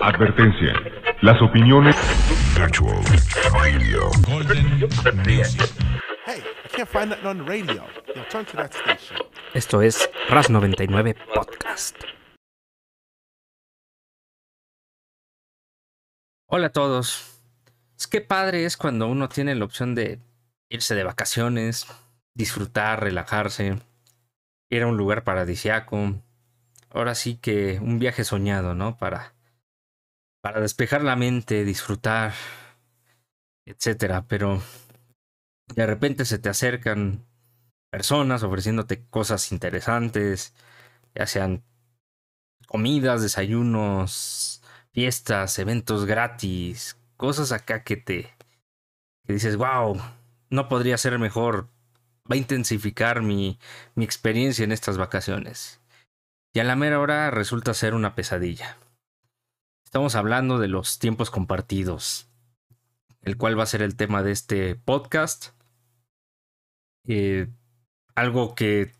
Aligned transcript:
Advertencia. 0.00 0.74
Las 1.22 1.40
opiniones. 1.40 1.96
Actual 2.60 3.02
Radio. 3.52 4.10
Golden 4.28 4.66
Music. 5.24 5.70
Hey, 6.26 6.42
I 6.64 6.68
can't 6.68 6.88
find 6.88 7.10
nothing 7.10 7.26
on 7.26 7.38
the 7.38 7.44
radio. 7.44 7.86
Yo, 8.14 8.22
turn 8.30 8.44
to 8.46 8.56
that 8.56 8.72
station. 8.74 9.16
Esto 9.54 9.80
es 9.80 10.10
RAS 10.28 10.50
99 10.50 11.16
Podcast. 11.34 11.96
Hola 16.46 16.66
a 16.66 16.72
todos. 16.72 17.40
Es 17.98 18.06
que 18.06 18.20
padre 18.20 18.64
es 18.64 18.76
cuando 18.76 19.08
uno 19.08 19.28
tiene 19.28 19.54
la 19.54 19.64
opción 19.64 19.94
de 19.94 20.20
irse 20.68 20.94
de 20.94 21.04
vacaciones, 21.04 21.86
disfrutar, 22.34 23.02
relajarse, 23.02 23.78
ir 24.70 24.82
a 24.82 24.86
un 24.86 24.96
lugar 24.96 25.24
paradisiaco. 25.24 26.14
Ahora 26.90 27.14
sí 27.14 27.36
que 27.36 27.78
un 27.80 27.98
viaje 27.98 28.24
soñado, 28.24 28.74
¿no? 28.74 28.96
Para, 28.96 29.35
para 30.46 30.60
despejar 30.60 31.02
la 31.02 31.16
mente, 31.16 31.64
disfrutar, 31.64 32.32
etcétera. 33.64 34.28
Pero 34.28 34.62
de 35.74 35.86
repente 35.86 36.24
se 36.24 36.38
te 36.38 36.48
acercan 36.48 37.26
personas 37.90 38.44
ofreciéndote 38.44 39.04
cosas 39.06 39.50
interesantes, 39.50 40.54
ya 41.16 41.26
sean 41.26 41.64
comidas, 42.68 43.22
desayunos, 43.22 44.62
fiestas, 44.92 45.58
eventos 45.58 46.04
gratis, 46.04 46.96
cosas 47.16 47.50
acá 47.50 47.82
que 47.82 47.96
te 47.96 48.32
que 49.24 49.32
dices, 49.32 49.56
wow, 49.56 50.00
no 50.48 50.68
podría 50.68 50.96
ser 50.96 51.18
mejor, 51.18 51.70
va 52.30 52.34
a 52.34 52.36
intensificar 52.36 53.20
mi, 53.20 53.58
mi 53.96 54.04
experiencia 54.04 54.62
en 54.62 54.70
estas 54.70 54.96
vacaciones. 54.96 55.80
Y 56.54 56.60
a 56.60 56.64
la 56.64 56.76
mera 56.76 57.00
hora 57.00 57.32
resulta 57.32 57.74
ser 57.74 57.94
una 57.94 58.14
pesadilla. 58.14 58.76
Estamos 59.86 60.16
hablando 60.16 60.58
de 60.58 60.66
los 60.66 60.98
tiempos 60.98 61.30
compartidos, 61.30 62.28
el 63.22 63.38
cual 63.38 63.56
va 63.56 63.62
a 63.62 63.66
ser 63.66 63.82
el 63.82 63.94
tema 63.94 64.24
de 64.24 64.32
este 64.32 64.74
podcast. 64.74 65.50
Eh, 67.06 67.46
algo 68.16 68.56
que 68.56 68.92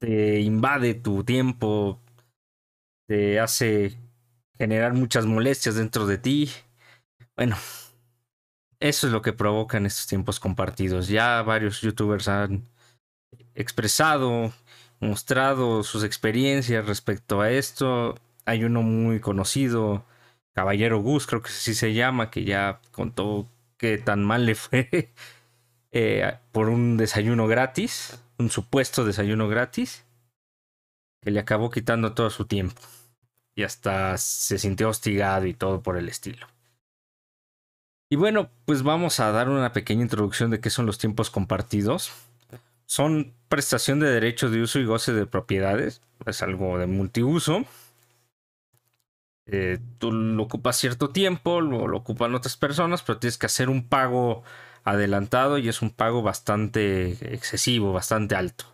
te 0.00 0.42
invade 0.42 0.92
tu 0.92 1.24
tiempo, 1.24 1.98
te 3.08 3.40
hace 3.40 3.98
generar 4.58 4.92
muchas 4.92 5.24
molestias 5.24 5.76
dentro 5.76 6.06
de 6.06 6.18
ti. 6.18 6.50
Bueno, 7.34 7.56
eso 8.80 9.06
es 9.06 9.12
lo 9.14 9.22
que 9.22 9.32
provocan 9.32 9.86
estos 9.86 10.06
tiempos 10.06 10.40
compartidos. 10.40 11.08
Ya 11.08 11.40
varios 11.42 11.80
youtubers 11.80 12.28
han 12.28 12.68
expresado, 13.54 14.52
mostrado 15.00 15.82
sus 15.84 16.04
experiencias 16.04 16.86
respecto 16.86 17.40
a 17.40 17.50
esto. 17.50 18.14
Hay 18.46 18.64
uno 18.64 18.82
muy 18.82 19.20
conocido, 19.20 20.04
Caballero 20.52 21.00
Gus, 21.00 21.26
creo 21.26 21.42
que 21.42 21.48
así 21.48 21.74
se 21.74 21.94
llama, 21.94 22.30
que 22.30 22.44
ya 22.44 22.80
contó 22.92 23.48
qué 23.76 23.98
tan 23.98 24.22
mal 24.24 24.46
le 24.46 24.54
fue 24.54 25.12
eh, 25.92 26.38
por 26.52 26.68
un 26.68 26.96
desayuno 26.96 27.46
gratis, 27.46 28.18
un 28.38 28.50
supuesto 28.50 29.04
desayuno 29.04 29.48
gratis, 29.48 30.04
que 31.20 31.30
le 31.30 31.40
acabó 31.40 31.70
quitando 31.70 32.14
todo 32.14 32.30
su 32.30 32.46
tiempo. 32.46 32.80
Y 33.56 33.62
hasta 33.62 34.16
se 34.18 34.58
sintió 34.58 34.88
hostigado 34.88 35.46
y 35.46 35.54
todo 35.54 35.82
por 35.82 35.96
el 35.96 36.08
estilo. 36.08 36.46
Y 38.10 38.16
bueno, 38.16 38.50
pues 38.64 38.82
vamos 38.82 39.20
a 39.20 39.30
dar 39.32 39.48
una 39.48 39.72
pequeña 39.72 40.02
introducción 40.02 40.50
de 40.50 40.60
qué 40.60 40.70
son 40.70 40.86
los 40.86 40.98
tiempos 40.98 41.30
compartidos. 41.30 42.12
Son 42.86 43.32
prestación 43.48 43.98
de 44.00 44.10
derecho 44.10 44.50
de 44.50 44.60
uso 44.62 44.78
y 44.78 44.84
goce 44.84 45.12
de 45.12 45.26
propiedades. 45.26 46.02
Es 46.26 46.42
algo 46.42 46.78
de 46.78 46.86
multiuso. 46.86 47.64
Eh, 49.46 49.78
tú 49.98 50.10
lo 50.10 50.42
ocupas 50.42 50.76
cierto 50.76 51.10
tiempo, 51.10 51.60
lo, 51.60 51.86
lo 51.86 51.98
ocupan 51.98 52.34
otras 52.34 52.56
personas, 52.56 53.02
pero 53.02 53.18
tienes 53.18 53.38
que 53.38 53.46
hacer 53.46 53.68
un 53.68 53.88
pago 53.88 54.42
adelantado 54.84 55.58
y 55.58 55.68
es 55.68 55.82
un 55.82 55.90
pago 55.90 56.22
bastante 56.22 57.34
excesivo, 57.34 57.92
bastante 57.92 58.36
alto. 58.36 58.64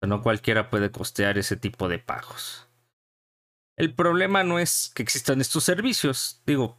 No 0.00 0.22
cualquiera 0.22 0.68
puede 0.70 0.90
costear 0.90 1.38
ese 1.38 1.56
tipo 1.56 1.88
de 1.88 1.98
pagos. 1.98 2.68
El 3.76 3.94
problema 3.94 4.42
no 4.42 4.58
es 4.58 4.90
que 4.94 5.02
existan 5.02 5.40
estos 5.40 5.64
servicios. 5.64 6.42
Digo, 6.46 6.76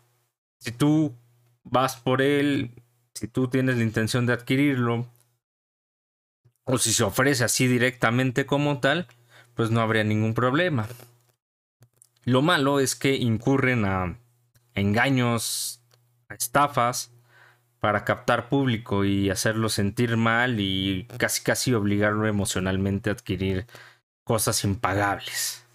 si 0.60 0.72
tú 0.72 1.16
vas 1.64 1.96
por 1.96 2.22
él, 2.22 2.84
si 3.14 3.28
tú 3.28 3.48
tienes 3.48 3.78
la 3.78 3.84
intención 3.84 4.26
de 4.26 4.34
adquirirlo, 4.34 5.08
o 6.66 6.78
si 6.78 6.94
se 6.94 7.04
ofrece 7.04 7.44
así 7.44 7.68
directamente 7.68 8.46
como 8.46 8.80
tal, 8.80 9.08
pues 9.54 9.72
no 9.72 9.82
habría 9.82 10.04
ningún 10.04 10.34
problema. 10.34 10.88
Lo 12.26 12.42
malo 12.42 12.80
es 12.80 12.96
que 12.96 13.16
incurren 13.16 13.86
a 13.86 14.18
engaños, 14.76 15.82
a 16.30 16.36
estafas, 16.36 17.12
para 17.80 18.06
captar 18.06 18.48
público 18.48 19.04
y 19.04 19.30
hacerlo 19.30 19.68
sentir 19.68 20.16
mal 20.16 20.62
y 20.62 21.06
casi 21.18 21.44
casi 21.44 21.74
obligarlo 21.74 22.28
emocionalmente 22.28 23.10
a 23.10 23.14
adquirir 23.14 23.68
cosas 24.24 24.64
impagables. 24.64 25.66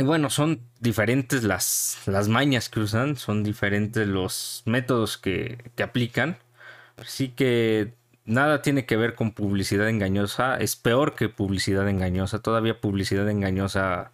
Y 0.00 0.04
bueno, 0.04 0.30
son 0.30 0.68
diferentes 0.80 1.44
las, 1.44 2.02
las 2.06 2.26
mañas 2.28 2.68
que 2.68 2.80
usan, 2.80 3.16
son 3.16 3.44
diferentes 3.44 4.06
los 4.06 4.62
métodos 4.66 5.16
que, 5.16 5.70
que 5.76 5.82
aplican. 5.84 6.38
Así 6.96 7.28
que 7.28 7.94
nada 8.28 8.62
tiene 8.62 8.86
que 8.86 8.96
ver 8.96 9.14
con 9.14 9.32
publicidad 9.32 9.88
engañosa, 9.88 10.58
es 10.58 10.76
peor 10.76 11.14
que 11.14 11.28
publicidad 11.28 11.88
engañosa. 11.88 12.40
Todavía 12.40 12.80
publicidad 12.80 13.28
engañosa 13.28 14.12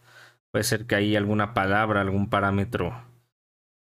puede 0.51 0.65
ser 0.65 0.87
que 0.87 0.95
ahí 0.95 1.17
alguna 1.17 1.53
palabra, 1.53 2.01
algún 2.01 2.31
parámetro 2.31 2.95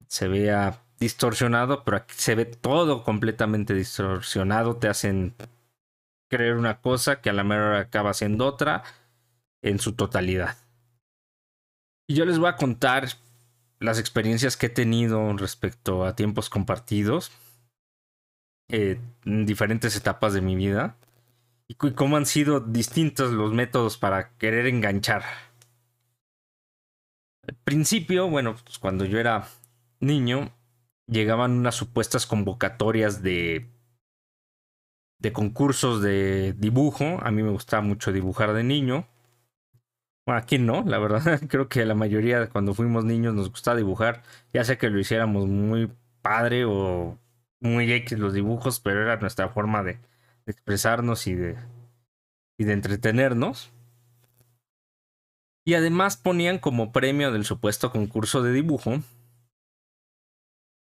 se 0.07 0.27
vea 0.27 0.81
distorsionado, 0.99 1.83
pero 1.83 1.97
aquí 1.97 2.15
se 2.17 2.35
ve 2.35 2.45
todo 2.45 3.03
completamente 3.03 3.73
distorsionado. 3.73 4.77
Te 4.77 4.87
hacen 4.87 5.35
creer 6.29 6.55
una 6.55 6.81
cosa 6.81 7.21
que 7.21 7.29
a 7.29 7.33
la 7.33 7.43
mejor 7.43 7.75
acaba 7.75 8.13
siendo 8.13 8.47
otra 8.47 8.83
en 9.61 9.79
su 9.79 9.93
totalidad. 9.93 10.57
Y 12.07 12.15
yo 12.15 12.25
les 12.25 12.39
voy 12.39 12.49
a 12.49 12.55
contar 12.55 13.07
las 13.79 13.99
experiencias 13.99 14.57
que 14.57 14.67
he 14.67 14.69
tenido 14.69 15.31
respecto 15.37 16.05
a 16.05 16.15
tiempos 16.15 16.49
compartidos 16.49 17.31
eh, 18.69 18.99
en 19.25 19.45
diferentes 19.45 19.95
etapas 19.95 20.33
de 20.33 20.41
mi 20.41 20.55
vida 20.55 20.97
y 21.67 21.75
cómo 21.75 22.17
han 22.17 22.25
sido 22.25 22.59
distintos 22.59 23.31
los 23.31 23.53
métodos 23.53 23.97
para 23.97 24.35
querer 24.37 24.67
enganchar. 24.67 25.23
Al 27.47 27.55
principio, 27.63 28.29
bueno, 28.29 28.55
pues 28.63 28.79
cuando 28.79 29.05
yo 29.05 29.19
era 29.19 29.47
niño, 29.99 30.51
llegaban 31.07 31.51
unas 31.51 31.75
supuestas 31.75 32.25
convocatorias 32.25 33.21
de 33.21 33.69
de 35.19 35.33
concursos 35.33 36.01
de 36.01 36.53
dibujo. 36.57 37.19
A 37.21 37.31
mí 37.31 37.43
me 37.43 37.51
gustaba 37.51 37.81
mucho 37.81 38.11
dibujar 38.11 38.53
de 38.53 38.63
niño. 38.63 39.07
Bueno, 40.25 40.39
aquí 40.41 40.57
no, 40.59 40.83
la 40.83 40.99
verdad. 40.99 41.41
Creo 41.49 41.69
que 41.69 41.85
la 41.85 41.95
mayoría 41.95 42.49
cuando 42.49 42.73
fuimos 42.73 43.05
niños 43.05 43.33
nos 43.33 43.49
gustaba 43.49 43.77
dibujar. 43.77 44.23
Ya 44.53 44.63
sea 44.63 44.77
que 44.77 44.89
lo 44.89 44.99
hiciéramos 44.99 45.47
muy 45.47 45.91
padre 46.21 46.65
o 46.65 47.17
muy 47.59 47.91
X 47.91 48.17
los 48.17 48.33
dibujos, 48.33 48.79
pero 48.79 49.01
era 49.01 49.17
nuestra 49.17 49.49
forma 49.49 49.83
de, 49.83 49.99
expresarnos 50.45 51.27
y 51.27 51.35
de, 51.35 51.57
y 52.57 52.65
de 52.65 52.73
entretenernos. 52.73 53.71
Y 55.65 55.73
además 55.73 56.15
ponían 56.15 56.59
como 56.59 56.93
premio 56.93 57.31
del 57.31 57.43
supuesto 57.43 57.91
concurso 57.91 58.41
de 58.41 58.53
dibujo 58.53 59.01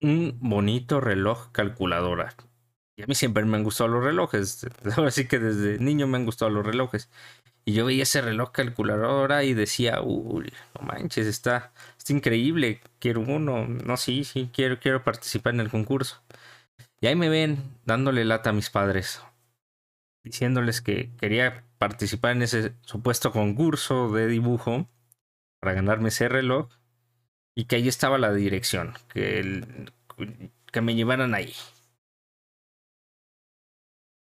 un 0.00 0.38
bonito 0.40 1.00
reloj 1.00 1.50
calculadora. 1.52 2.34
Y 2.96 3.02
a 3.02 3.06
mí 3.06 3.14
siempre 3.14 3.44
me 3.44 3.56
han 3.56 3.64
gustado 3.64 3.88
los 3.88 4.04
relojes. 4.04 4.66
Así 5.06 5.26
que 5.26 5.38
desde 5.38 5.78
niño 5.78 6.06
me 6.06 6.18
han 6.18 6.24
gustado 6.24 6.50
los 6.50 6.64
relojes. 6.64 7.10
Y 7.64 7.72
yo 7.74 7.86
veía 7.86 8.04
ese 8.04 8.22
reloj 8.22 8.52
calculadora 8.52 9.44
y 9.44 9.54
decía, 9.54 10.00
uy, 10.02 10.52
no 10.74 10.86
manches, 10.86 11.26
está, 11.26 11.72
está 11.98 12.12
increíble, 12.12 12.80
quiero 12.98 13.20
uno. 13.20 13.66
No, 13.66 13.96
sí, 13.96 14.24
sí, 14.24 14.50
quiero, 14.52 14.80
quiero 14.80 15.04
participar 15.04 15.54
en 15.54 15.60
el 15.60 15.70
concurso. 15.70 16.22
Y 17.00 17.06
ahí 17.06 17.16
me 17.16 17.30
ven 17.30 17.78
dándole 17.86 18.24
lata 18.24 18.50
a 18.50 18.52
mis 18.52 18.68
padres, 18.68 19.22
diciéndoles 20.22 20.82
que 20.82 21.10
quería 21.16 21.64
participar 21.78 22.32
en 22.32 22.42
ese 22.42 22.74
supuesto 22.82 23.32
concurso 23.32 24.12
de 24.12 24.26
dibujo 24.26 24.86
para 25.60 25.72
ganarme 25.72 26.10
ese 26.10 26.28
reloj 26.28 26.68
y 27.54 27.64
que 27.64 27.76
ahí 27.76 27.88
estaba 27.88 28.18
la 28.18 28.32
dirección, 28.34 28.94
que, 29.08 29.40
el, 29.40 29.92
que 30.70 30.80
me 30.82 30.94
llevaran 30.94 31.34
ahí. 31.34 31.54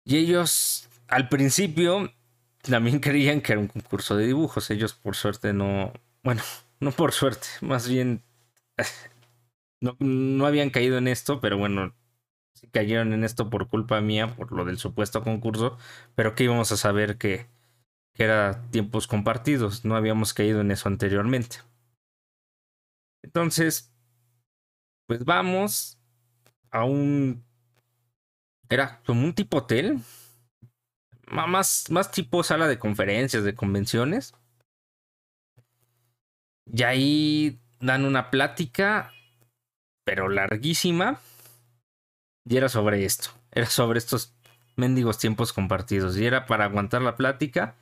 Y 0.04 0.16
ellos 0.16 0.88
al 1.08 1.28
principio 1.28 2.10
también 2.62 3.00
creían 3.00 3.42
que 3.42 3.52
era 3.52 3.60
un 3.60 3.68
concurso 3.68 4.16
de 4.16 4.26
dibujos. 4.26 4.70
Ellos 4.70 4.94
por 4.94 5.14
suerte 5.14 5.52
no, 5.52 5.92
bueno, 6.22 6.42
no 6.80 6.90
por 6.92 7.12
suerte, 7.12 7.48
más 7.60 7.86
bien 7.86 8.22
no, 9.80 9.94
no 9.98 10.46
habían 10.46 10.70
caído 10.70 10.96
en 10.96 11.08
esto, 11.08 11.38
pero 11.40 11.58
bueno, 11.58 11.94
cayeron 12.70 13.12
en 13.12 13.24
esto 13.24 13.50
por 13.50 13.68
culpa 13.68 14.00
mía, 14.00 14.34
por 14.36 14.52
lo 14.52 14.64
del 14.64 14.78
supuesto 14.78 15.22
concurso, 15.22 15.78
pero 16.14 16.34
que 16.34 16.44
íbamos 16.44 16.72
a 16.72 16.76
saber 16.76 17.18
que, 17.18 17.46
que 18.14 18.24
era 18.24 18.62
tiempos 18.70 19.06
compartidos, 19.06 19.84
no 19.84 19.96
habíamos 19.96 20.34
caído 20.34 20.60
en 20.60 20.70
eso 20.70 20.88
anteriormente. 20.88 21.58
Entonces, 23.22 23.92
pues 25.06 25.24
vamos 25.24 25.98
a 26.70 26.84
un... 26.84 27.44
Era 28.68 29.02
como 29.04 29.24
un 29.24 29.34
tipo 29.34 29.58
hotel. 29.58 29.98
Más, 31.26 31.90
más 31.90 32.10
tipo 32.10 32.42
sala 32.42 32.68
de 32.68 32.78
conferencias, 32.78 33.44
de 33.44 33.54
convenciones. 33.54 34.34
Y 36.66 36.82
ahí 36.82 37.60
dan 37.80 38.04
una 38.04 38.30
plática, 38.30 39.12
pero 40.04 40.28
larguísima. 40.28 41.20
Y 42.44 42.56
era 42.56 42.68
sobre 42.68 43.04
esto. 43.04 43.30
Era 43.52 43.66
sobre 43.66 43.98
estos 43.98 44.34
mendigos 44.76 45.18
tiempos 45.18 45.52
compartidos. 45.52 46.16
Y 46.16 46.26
era 46.26 46.46
para 46.46 46.64
aguantar 46.64 47.02
la 47.02 47.16
plática. 47.16 47.76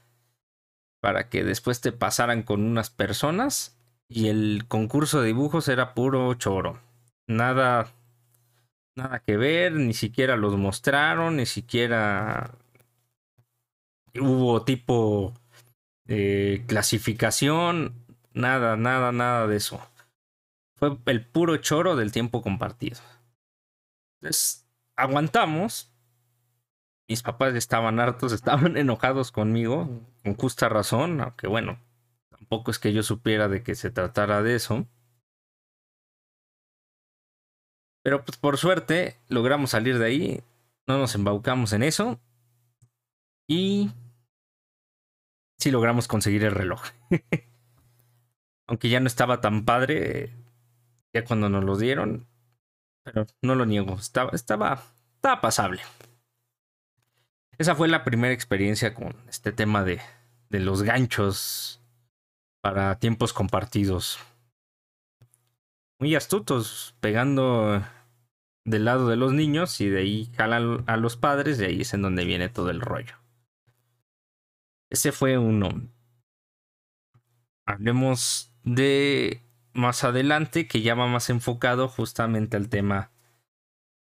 Para 1.01 1.29
que 1.29 1.45
después 1.45 1.81
te 1.81 1.93
pasaran 1.93 2.43
con 2.43 2.63
unas 2.63 2.91
personas. 2.91 3.77
Y 4.09 4.29
el 4.29 4.65
concurso 4.69 5.21
de 5.21 5.29
dibujos 5.29 5.69
era 5.69 5.95
puro 5.95 6.33
choro. 6.35 6.81
Nada. 7.27 7.93
Nada 8.97 9.21
que 9.21 9.37
ver. 9.37 9.73
Ni 9.73 9.95
siquiera 9.95 10.37
los 10.37 10.57
mostraron. 10.57 11.37
Ni 11.37 11.47
siquiera. 11.47 12.53
Hubo 14.15 14.63
tipo. 14.65 15.35
Eh, 16.07 16.65
clasificación. 16.67 17.95
Nada, 18.35 18.77
nada, 18.77 19.13
nada 19.13 19.47
de 19.47 19.57
eso. 19.57 19.81
Fue 20.77 20.97
el 21.07 21.25
puro 21.25 21.57
choro 21.59 21.95
del 21.95 22.11
tiempo 22.11 22.43
compartido. 22.43 23.01
Entonces, 24.21 24.69
aguantamos. 24.97 25.93
Mis 27.09 27.23
papás 27.23 27.55
estaban 27.55 27.99
hartos, 28.01 28.33
estaban 28.33 28.77
enojados 28.77 29.33
conmigo, 29.33 29.89
con 30.23 30.35
justa 30.35 30.69
razón, 30.69 31.21
aunque 31.21 31.47
bueno, 31.49 31.81
tampoco 32.31 32.71
es 32.71 32.79
que 32.79 32.93
yo 32.93 33.03
supiera 33.03 33.49
de 33.49 33.63
que 33.63 33.75
se 33.75 33.91
tratara 33.91 34.43
de 34.43 34.55
eso. 34.55 34.87
Pero 38.03 38.25
pues 38.25 38.39
por 38.39 38.57
suerte 38.57 39.19
logramos 39.29 39.71
salir 39.71 39.99
de 39.99 40.07
ahí, 40.07 40.45
no 40.87 40.99
nos 40.99 41.15
embaucamos 41.15 41.73
en 41.73 41.83
eso 41.83 42.19
y 43.47 43.91
sí 45.59 45.71
logramos 45.71 46.09
conseguir 46.09 46.45
el 46.45 46.53
reloj. 46.53 46.83
aunque 48.71 48.89
ya 48.89 49.01
no 49.01 49.09
estaba 49.09 49.41
tan 49.41 49.65
padre, 49.65 50.31
ya 51.13 51.25
cuando 51.25 51.49
nos 51.49 51.65
lo 51.65 51.77
dieron, 51.77 52.30
pero 53.03 53.27
no 53.43 53.55
lo 53.55 53.67
niego, 53.67 53.95
estaba, 53.95 54.31
estaba, 54.33 54.83
estaba 55.17 55.41
pasable. 55.41 55.83
Esa 57.59 57.75
fue 57.75 57.89
la 57.89 58.05
primera 58.05 58.33
experiencia 58.33 58.95
con 58.95 59.15
este 59.29 59.53
tema 59.53 59.85
de, 59.85 60.01
de 60.49 60.61
los 60.61 60.83
ganchos 60.83 61.81
para 62.63 62.99
tiempos 62.99 63.33
compartidos. 63.33 64.19
Muy 65.99 66.15
astutos, 66.15 66.95
pegando 67.01 67.83
del 68.65 68.85
lado 68.85 69.09
de 69.09 69.17
los 69.17 69.33
niños 69.33 69.81
y 69.81 69.89
de 69.89 70.01
ahí 70.01 70.31
jalan 70.37 70.85
a 70.87 70.97
los 70.97 71.17
padres, 71.17 71.59
de 71.59 71.67
ahí 71.67 71.83
es 71.83 71.93
en 71.93 72.03
donde 72.03 72.25
viene 72.25 72.49
todo 72.49 72.71
el 72.71 72.81
rollo. 72.81 73.17
Ese 74.91 75.13
fue 75.13 75.39
uno. 75.39 75.69
Hablemos 77.67 78.53
de 78.65 79.43
más 79.73 80.05
adelante 80.05 80.67
que 80.67 80.83
ya 80.83 80.95
va 80.95 81.07
más 81.07 81.31
enfocado 81.31 81.89
justamente 81.89 82.57
al 82.57 82.69
tema 82.69 83.11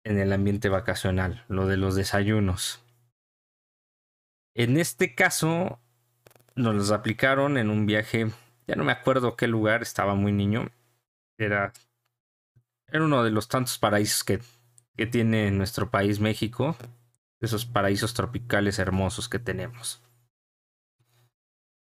en 0.05 0.19
el 0.19 0.33
ambiente 0.33 0.69
vacacional, 0.69 1.45
lo 1.49 1.67
de 1.67 1.77
los 1.77 1.97
desayunos. 1.97 2.85
En 4.55 4.77
este 4.79 5.15
caso, 5.15 5.81
nos 6.55 6.75
los 6.75 6.91
aplicaron 6.91 7.59
en 7.59 7.71
un 7.71 7.87
viaje, 7.87 8.31
ya 8.67 8.77
no 8.77 8.85
me 8.85 8.93
acuerdo 8.93 9.37
qué 9.37 9.49
lugar, 9.49 9.83
estaba 9.83 10.15
muy 10.15 10.33
niño. 10.33 10.71
Era, 11.39 11.73
era 12.87 13.05
uno 13.05 13.25
de 13.25 13.31
los 13.31 13.49
tantos 13.49 13.79
paraísos 13.79 14.25
que, 14.25 14.41
que 14.97 15.07
tiene 15.07 15.51
nuestro 15.51 15.91
país 15.91 16.21
México, 16.21 16.77
esos 17.41 17.67
paraísos 17.67 18.15
tropicales 18.15 18.79
hermosos 18.79 19.29
que 19.29 19.39
tenemos. 19.39 20.03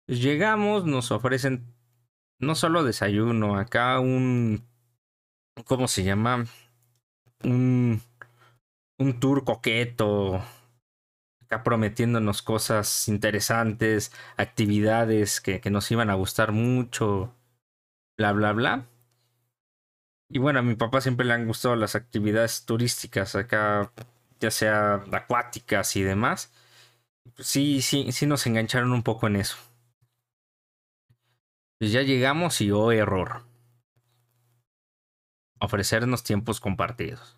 Llegamos, 0.07 0.85
nos 0.85 1.11
ofrecen 1.11 1.74
no 2.39 2.55
solo 2.55 2.83
desayuno, 2.83 3.57
acá 3.57 3.99
un, 3.99 4.63
¿cómo 5.65 5.87
se 5.87 6.03
llama? 6.03 6.45
Un, 7.43 8.01
un 8.99 9.19
tour 9.19 9.43
coqueto, 9.45 10.43
acá 11.43 11.63
prometiéndonos 11.63 12.41
cosas 12.41 13.07
interesantes, 13.07 14.11
actividades 14.37 15.41
que, 15.41 15.61
que 15.61 15.69
nos 15.71 15.89
iban 15.91 16.09
a 16.09 16.15
gustar 16.15 16.51
mucho, 16.51 17.33
bla, 18.17 18.33
bla, 18.33 18.53
bla. 18.53 18.85
Y 20.29 20.39
bueno, 20.39 20.59
a 20.59 20.61
mi 20.63 20.75
papá 20.75 21.01
siempre 21.01 21.25
le 21.25 21.33
han 21.33 21.47
gustado 21.47 21.75
las 21.75 21.95
actividades 21.95 22.65
turísticas 22.65 23.35
acá, 23.35 23.91
ya 24.39 24.51
sea 24.51 24.95
acuáticas 25.11 25.95
y 25.95 26.03
demás. 26.03 26.51
Sí, 27.39 27.81
sí, 27.81 28.11
sí 28.11 28.27
nos 28.27 28.47
engancharon 28.47 28.93
un 28.93 29.03
poco 29.03 29.27
en 29.27 29.37
eso. 29.37 29.57
Pues 31.79 31.91
ya 31.91 32.01
llegamos 32.01 32.61
y 32.61 32.71
oh 32.71 32.91
error. 32.91 33.43
Ofrecernos 35.59 36.23
tiempos 36.23 36.59
compartidos. 36.59 37.37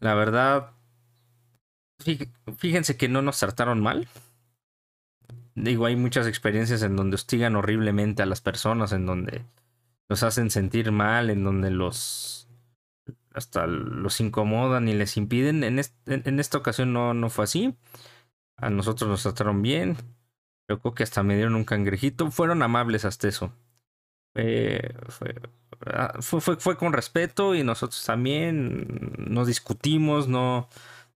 La 0.00 0.14
verdad, 0.14 0.72
fíjense 2.58 2.96
que 2.96 3.08
no 3.08 3.22
nos 3.22 3.38
trataron 3.38 3.80
mal. 3.80 4.08
Digo, 5.54 5.86
hay 5.86 5.96
muchas 5.96 6.26
experiencias 6.26 6.82
en 6.82 6.96
donde 6.96 7.14
hostigan 7.14 7.56
horriblemente 7.56 8.22
a 8.22 8.26
las 8.26 8.40
personas, 8.40 8.92
en 8.92 9.06
donde 9.06 9.44
los 10.08 10.22
hacen 10.22 10.50
sentir 10.50 10.92
mal, 10.92 11.30
en 11.30 11.44
donde 11.44 11.70
los 11.70 12.48
hasta 13.32 13.66
los 13.66 14.20
incomodan 14.20 14.88
y 14.88 14.94
les 14.94 15.16
impiden. 15.16 15.62
En, 15.62 15.80
en 16.06 16.40
esta 16.40 16.58
ocasión 16.58 16.92
no, 16.92 17.14
no 17.14 17.30
fue 17.30 17.44
así. 17.44 17.76
A 18.56 18.70
nosotros 18.70 19.08
nos 19.10 19.22
trataron 19.22 19.62
bien. 19.62 19.96
Creo 20.66 20.94
que 20.94 21.02
hasta 21.02 21.22
me 21.22 21.36
dieron 21.36 21.54
un 21.54 21.64
cangrejito. 21.64 22.30
Fueron 22.30 22.62
amables 22.62 23.04
hasta 23.04 23.28
eso. 23.28 23.52
Ah, 25.86 26.14
fue, 26.20 26.40
fue, 26.40 26.56
fue, 26.56 26.76
con 26.76 26.92
respeto 26.92 27.54
y 27.54 27.62
nosotros 27.62 28.04
también 28.04 29.14
no 29.18 29.44
discutimos, 29.44 30.28
no, 30.28 30.68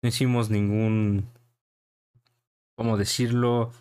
no 0.02 0.08
hicimos 0.08 0.50
ningún, 0.50 1.28
¿cómo 2.76 2.96
decirlo? 2.96 3.72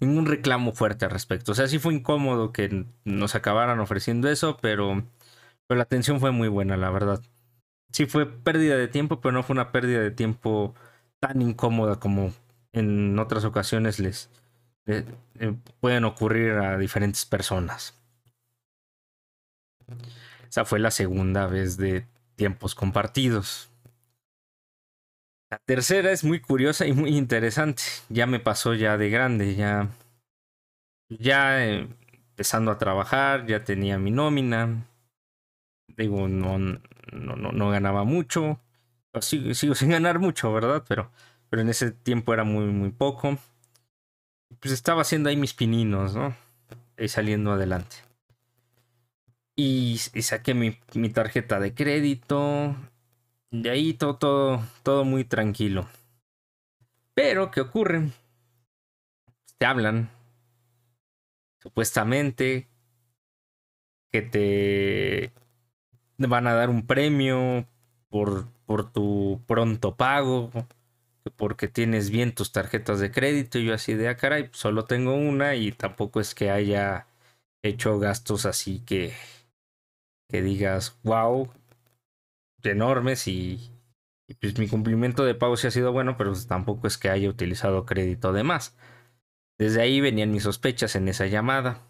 Ningún 0.00 0.26
reclamo 0.26 0.72
fuerte 0.72 1.04
al 1.06 1.10
respecto. 1.12 1.52
O 1.52 1.54
sea, 1.54 1.68
sí 1.68 1.78
fue 1.78 1.94
incómodo 1.94 2.52
que 2.52 2.86
nos 3.04 3.34
acabaran 3.34 3.80
ofreciendo 3.80 4.28
eso, 4.28 4.58
pero, 4.60 5.04
pero 5.66 5.78
la 5.78 5.84
atención 5.84 6.20
fue 6.20 6.32
muy 6.32 6.48
buena, 6.48 6.76
la 6.76 6.90
verdad. 6.90 7.22
Sí 7.92 8.06
fue 8.06 8.26
pérdida 8.26 8.76
de 8.76 8.88
tiempo, 8.88 9.20
pero 9.20 9.32
no 9.32 9.42
fue 9.42 9.54
una 9.54 9.72
pérdida 9.72 10.00
de 10.00 10.10
tiempo 10.10 10.74
tan 11.20 11.42
incómoda 11.42 12.00
como 12.00 12.32
en 12.72 13.18
otras 13.18 13.44
ocasiones 13.44 13.98
les, 14.00 14.30
eh, 14.86 15.04
eh, 15.40 15.54
pueden 15.80 16.04
ocurrir 16.04 16.52
a 16.52 16.78
diferentes 16.78 17.24
personas. 17.24 17.94
Esa 20.48 20.64
fue 20.64 20.78
la 20.78 20.90
segunda 20.90 21.46
vez 21.46 21.76
de 21.76 22.06
tiempos 22.36 22.74
compartidos. 22.74 23.68
La 25.50 25.58
tercera 25.58 26.12
es 26.12 26.24
muy 26.24 26.40
curiosa 26.40 26.86
y 26.86 26.92
muy 26.92 27.16
interesante. 27.16 27.82
Ya 28.08 28.26
me 28.26 28.40
pasó 28.40 28.74
ya 28.74 28.96
de 28.96 29.10
grande, 29.10 29.54
ya, 29.54 29.90
ya 31.08 31.64
eh, 31.64 31.88
empezando 32.30 32.70
a 32.70 32.78
trabajar, 32.78 33.46
ya 33.46 33.64
tenía 33.64 33.98
mi 33.98 34.10
nómina. 34.10 34.86
Digo, 35.96 36.28
no, 36.28 36.58
no, 36.58 36.80
no, 37.36 37.70
ganaba 37.70 38.04
mucho. 38.04 38.60
Sigo, 39.20 39.54
sigo, 39.54 39.74
sin 39.74 39.90
ganar 39.90 40.18
mucho, 40.18 40.52
¿verdad? 40.52 40.84
Pero, 40.88 41.10
pero 41.48 41.62
en 41.62 41.70
ese 41.70 41.90
tiempo 41.90 42.34
era 42.34 42.44
muy, 42.44 42.66
muy 42.66 42.90
poco 42.90 43.38
pues 44.60 44.72
estaba 44.72 45.02
haciendo 45.02 45.28
ahí 45.28 45.36
mis 45.36 45.54
pininos, 45.54 46.14
¿no? 46.14 46.34
Y 46.98 47.08
saliendo 47.08 47.52
adelante. 47.52 47.96
Y, 49.56 49.98
saqué 49.98 50.54
mi, 50.54 50.78
mi, 50.94 51.08
tarjeta 51.08 51.58
de 51.60 51.74
crédito. 51.74 52.76
De 53.50 53.70
ahí 53.70 53.94
todo, 53.94 54.16
todo, 54.16 54.62
todo 54.82 55.04
muy 55.04 55.24
tranquilo. 55.24 55.88
Pero, 57.14 57.50
¿qué 57.50 57.62
ocurre? 57.62 58.10
Te 59.58 59.66
hablan. 59.66 60.10
Supuestamente. 61.62 62.68
Que 64.10 64.22
te 64.22 65.32
van 66.18 66.46
a 66.46 66.54
dar 66.54 66.70
un 66.70 66.86
premio 66.86 67.66
por, 68.08 68.46
por 68.66 68.92
tu 68.92 69.42
pronto 69.46 69.96
pago 69.96 70.50
porque 71.30 71.68
tienes 71.68 72.10
bien 72.10 72.34
tus 72.34 72.52
tarjetas 72.52 73.00
de 73.00 73.10
crédito. 73.10 73.58
Y 73.58 73.66
yo 73.66 73.74
así 73.74 73.94
de, 73.94 74.08
ah, 74.08 74.16
caray, 74.16 74.50
solo 74.52 74.84
tengo 74.84 75.14
una 75.14 75.54
y 75.54 75.72
tampoco 75.72 76.20
es 76.20 76.34
que 76.34 76.50
haya 76.50 77.06
hecho 77.62 77.98
gastos 77.98 78.46
así 78.46 78.80
que, 78.80 79.12
que 80.30 80.42
digas, 80.42 80.98
wow, 81.02 81.50
enormes 82.70 83.28
y, 83.28 83.70
pues 84.40 84.58
mi 84.58 84.68
cumplimiento 84.68 85.24
de 85.24 85.34
pago 85.34 85.56
sí 85.56 85.66
ha 85.66 85.70
sido 85.70 85.92
bueno, 85.92 86.16
pero 86.16 86.32
tampoco 86.46 86.86
es 86.86 86.98
que 86.98 87.10
haya 87.10 87.28
utilizado 87.28 87.86
crédito 87.86 88.32
de 88.32 88.42
más. 88.42 88.76
Desde 89.58 89.80
ahí 89.80 90.00
venían 90.00 90.32
mis 90.32 90.42
sospechas 90.42 90.96
en 90.96 91.08
esa 91.08 91.26
llamada. 91.26 91.82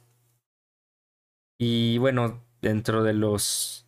Y 1.59 1.99
bueno, 1.99 2.43
dentro 2.61 3.03
de 3.03 3.15
los, 3.15 3.87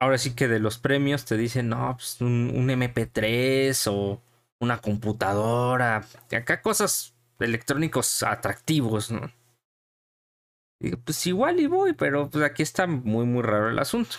ahora 0.00 0.18
sí 0.18 0.34
que 0.34 0.48
de 0.48 0.60
los 0.60 0.78
premios 0.78 1.24
te 1.24 1.36
dicen, 1.36 1.70
no, 1.70 1.96
pues 1.96 2.20
un, 2.20 2.52
un 2.54 2.70
MP3 2.70 3.86
o 3.90 4.22
una 4.66 4.80
computadora, 4.80 6.04
acá 6.30 6.60
cosas 6.60 7.14
electrónicos 7.38 8.22
atractivos, 8.22 9.10
¿no? 9.10 9.30
Pues 11.04 11.26
igual 11.26 11.58
y 11.60 11.66
voy, 11.66 11.94
pero 11.94 12.28
pues 12.28 12.44
aquí 12.44 12.62
está 12.62 12.86
muy, 12.86 13.24
muy 13.24 13.42
raro 13.42 13.70
el 13.70 13.78
asunto. 13.78 14.16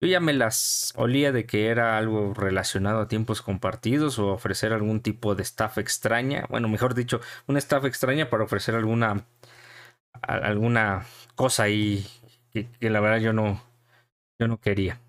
Yo 0.00 0.08
ya 0.08 0.20
me 0.20 0.32
las 0.32 0.92
olía 0.96 1.32
de 1.32 1.46
que 1.46 1.68
era 1.68 1.98
algo 1.98 2.34
relacionado 2.34 3.00
a 3.00 3.08
tiempos 3.08 3.42
compartidos 3.42 4.18
o 4.18 4.28
ofrecer 4.28 4.72
algún 4.72 5.00
tipo 5.00 5.34
de 5.34 5.42
staff 5.42 5.78
extraña. 5.78 6.46
Bueno, 6.50 6.68
mejor 6.68 6.94
dicho, 6.94 7.20
una 7.48 7.58
staff 7.58 7.84
extraña 7.84 8.30
para 8.30 8.44
ofrecer 8.44 8.74
alguna 8.74 9.26
alguna 10.22 11.06
cosa 11.36 11.64
ahí 11.64 12.06
que, 12.52 12.68
que 12.80 12.90
la 12.90 13.00
verdad 13.00 13.18
yo 13.18 13.32
no 13.32 13.62
yo 14.40 14.48
no 14.48 14.60
quería. 14.60 15.00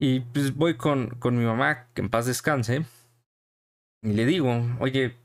Y 0.00 0.20
pues 0.20 0.54
voy 0.56 0.76
con, 0.76 1.10
con 1.18 1.38
mi 1.38 1.44
mamá, 1.44 1.86
que 1.94 2.00
en 2.00 2.08
paz 2.08 2.26
descanse, 2.26 2.84
y 4.02 4.12
le 4.12 4.26
digo, 4.26 4.62
oye, 4.80 5.16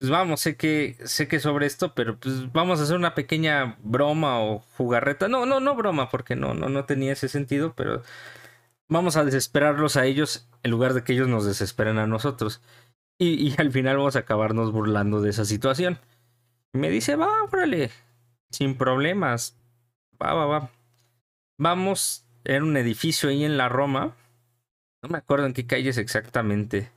pues 0.00 0.10
vamos, 0.10 0.40
sé 0.40 0.56
que, 0.56 0.96
sé 1.04 1.28
que 1.28 1.40
sobre 1.40 1.66
esto, 1.66 1.94
pero 1.94 2.18
pues 2.18 2.50
vamos 2.52 2.80
a 2.80 2.84
hacer 2.84 2.96
una 2.96 3.14
pequeña 3.14 3.76
broma 3.82 4.40
o 4.40 4.60
jugarreta. 4.78 5.28
No, 5.28 5.44
no, 5.44 5.60
no 5.60 5.74
broma, 5.74 6.08
porque 6.08 6.36
no, 6.36 6.54
no, 6.54 6.70
no 6.70 6.86
tenía 6.86 7.12
ese 7.12 7.28
sentido, 7.28 7.74
pero 7.76 8.02
vamos 8.88 9.16
a 9.16 9.24
desesperarlos 9.24 9.96
a 9.96 10.06
ellos 10.06 10.48
en 10.62 10.70
lugar 10.70 10.94
de 10.94 11.04
que 11.04 11.12
ellos 11.12 11.28
nos 11.28 11.44
desesperen 11.44 11.98
a 11.98 12.06
nosotros. 12.06 12.62
Y, 13.18 13.54
al 13.60 13.70
final 13.72 13.98
vamos 13.98 14.16
a 14.16 14.20
acabarnos 14.20 14.72
burlando 14.72 15.20
de 15.20 15.30
esa 15.30 15.44
situación. 15.44 15.98
Y 16.72 16.78
me 16.78 16.88
dice, 16.88 17.16
va, 17.16 17.28
órale, 17.44 17.90
sin 18.50 18.78
problemas. 18.78 19.58
Va, 20.22 20.32
va, 20.32 20.46
va. 20.46 20.70
Vamos, 21.58 22.24
era 22.44 22.64
un 22.64 22.76
edificio 22.78 23.28
ahí 23.28 23.44
en 23.44 23.58
la 23.58 23.68
Roma. 23.68 24.16
No 25.02 25.10
me 25.10 25.18
acuerdo 25.18 25.44
en 25.44 25.52
qué 25.52 25.66
calles 25.66 25.98
exactamente. 25.98 26.90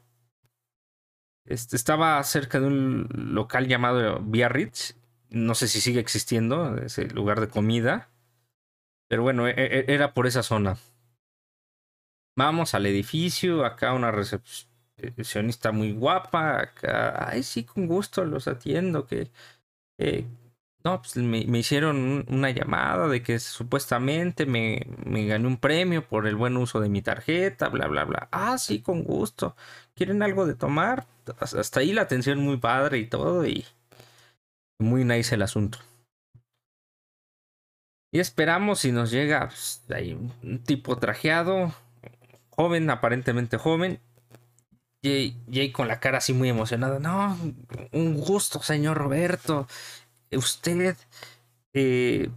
Este, 1.46 1.76
estaba 1.76 2.24
cerca 2.24 2.60
de 2.60 2.68
un 2.68 3.08
local 3.12 3.68
llamado 3.68 4.20
Biarritz. 4.22 4.96
No 5.30 5.56
sé 5.56 5.68
si 5.68 5.82
sigue 5.82 6.00
existiendo, 6.00 6.78
ese 6.78 7.06
lugar 7.10 7.40
de 7.42 7.50
comida. 7.50 8.10
Pero 9.10 9.24
bueno, 9.24 9.48
e 9.48 9.54
e 9.58 9.86
era 9.94 10.14
por 10.14 10.28
esa 10.28 10.44
zona. 10.44 10.78
Vamos 12.36 12.74
al 12.74 12.86
edificio, 12.88 13.64
acá 13.64 13.94
una 13.94 14.12
recepcionista 14.12 15.72
muy 15.72 15.92
guapa, 15.94 16.62
acá, 16.62 17.30
ay 17.30 17.44
sí, 17.44 17.64
con 17.64 17.86
gusto 17.88 18.26
los 18.26 18.48
atiendo, 18.48 19.06
que 19.06 19.30
eh, 20.00 20.26
no, 20.84 21.02
pues 21.02 21.18
me, 21.18 21.46
me, 21.46 21.60
hicieron 21.60 22.26
una 22.30 22.52
llamada 22.52 23.08
de 23.08 23.24
que 23.24 23.40
supuestamente 23.40 24.46
me, 24.46 24.88
me, 25.06 25.26
gané 25.28 25.48
un 25.48 25.58
premio 25.58 26.08
por 26.08 26.28
el 26.28 26.36
buen 26.36 26.58
uso 26.58 26.80
de 26.82 26.90
mi 26.90 27.02
tarjeta, 27.02 27.70
bla, 27.70 27.88
bla, 27.88 28.06
bla. 28.06 28.30
Ah, 28.32 28.58
sí, 28.58 28.82
con 28.82 29.04
gusto. 29.04 29.56
¿Quieren 29.96 30.24
algo 30.24 30.46
de 30.46 30.56
tomar? 30.56 31.08
Hasta 31.40 31.80
ahí 31.80 31.94
la 31.94 32.02
atención 32.02 32.40
muy 32.40 32.58
padre 32.58 32.98
y 32.98 33.08
todo 33.08 33.46
y 33.46 33.66
muy 34.80 35.06
nice 35.06 35.36
el 35.36 35.42
asunto. 35.42 35.80
Y 38.12 38.20
esperamos 38.20 38.86
y 38.86 38.92
nos 38.92 39.12
llega 39.12 39.48
pues, 39.48 39.84
ahí 39.94 40.14
un 40.14 40.64
tipo 40.64 40.98
trajeado, 40.98 41.74
joven, 42.52 42.90
aparentemente 42.90 43.58
joven, 43.58 44.00
y, 45.02 45.36
y 45.48 45.72
con 45.72 45.88
la 45.88 46.00
cara 46.00 46.20
así 46.20 46.34
muy 46.34 46.50
emocionada. 46.50 47.00
No, 47.00 47.38
un 47.92 48.14
gusto, 48.16 48.62
señor 48.62 48.98
Roberto 48.98 49.68
usted 50.38 50.98
eh, 51.74 52.30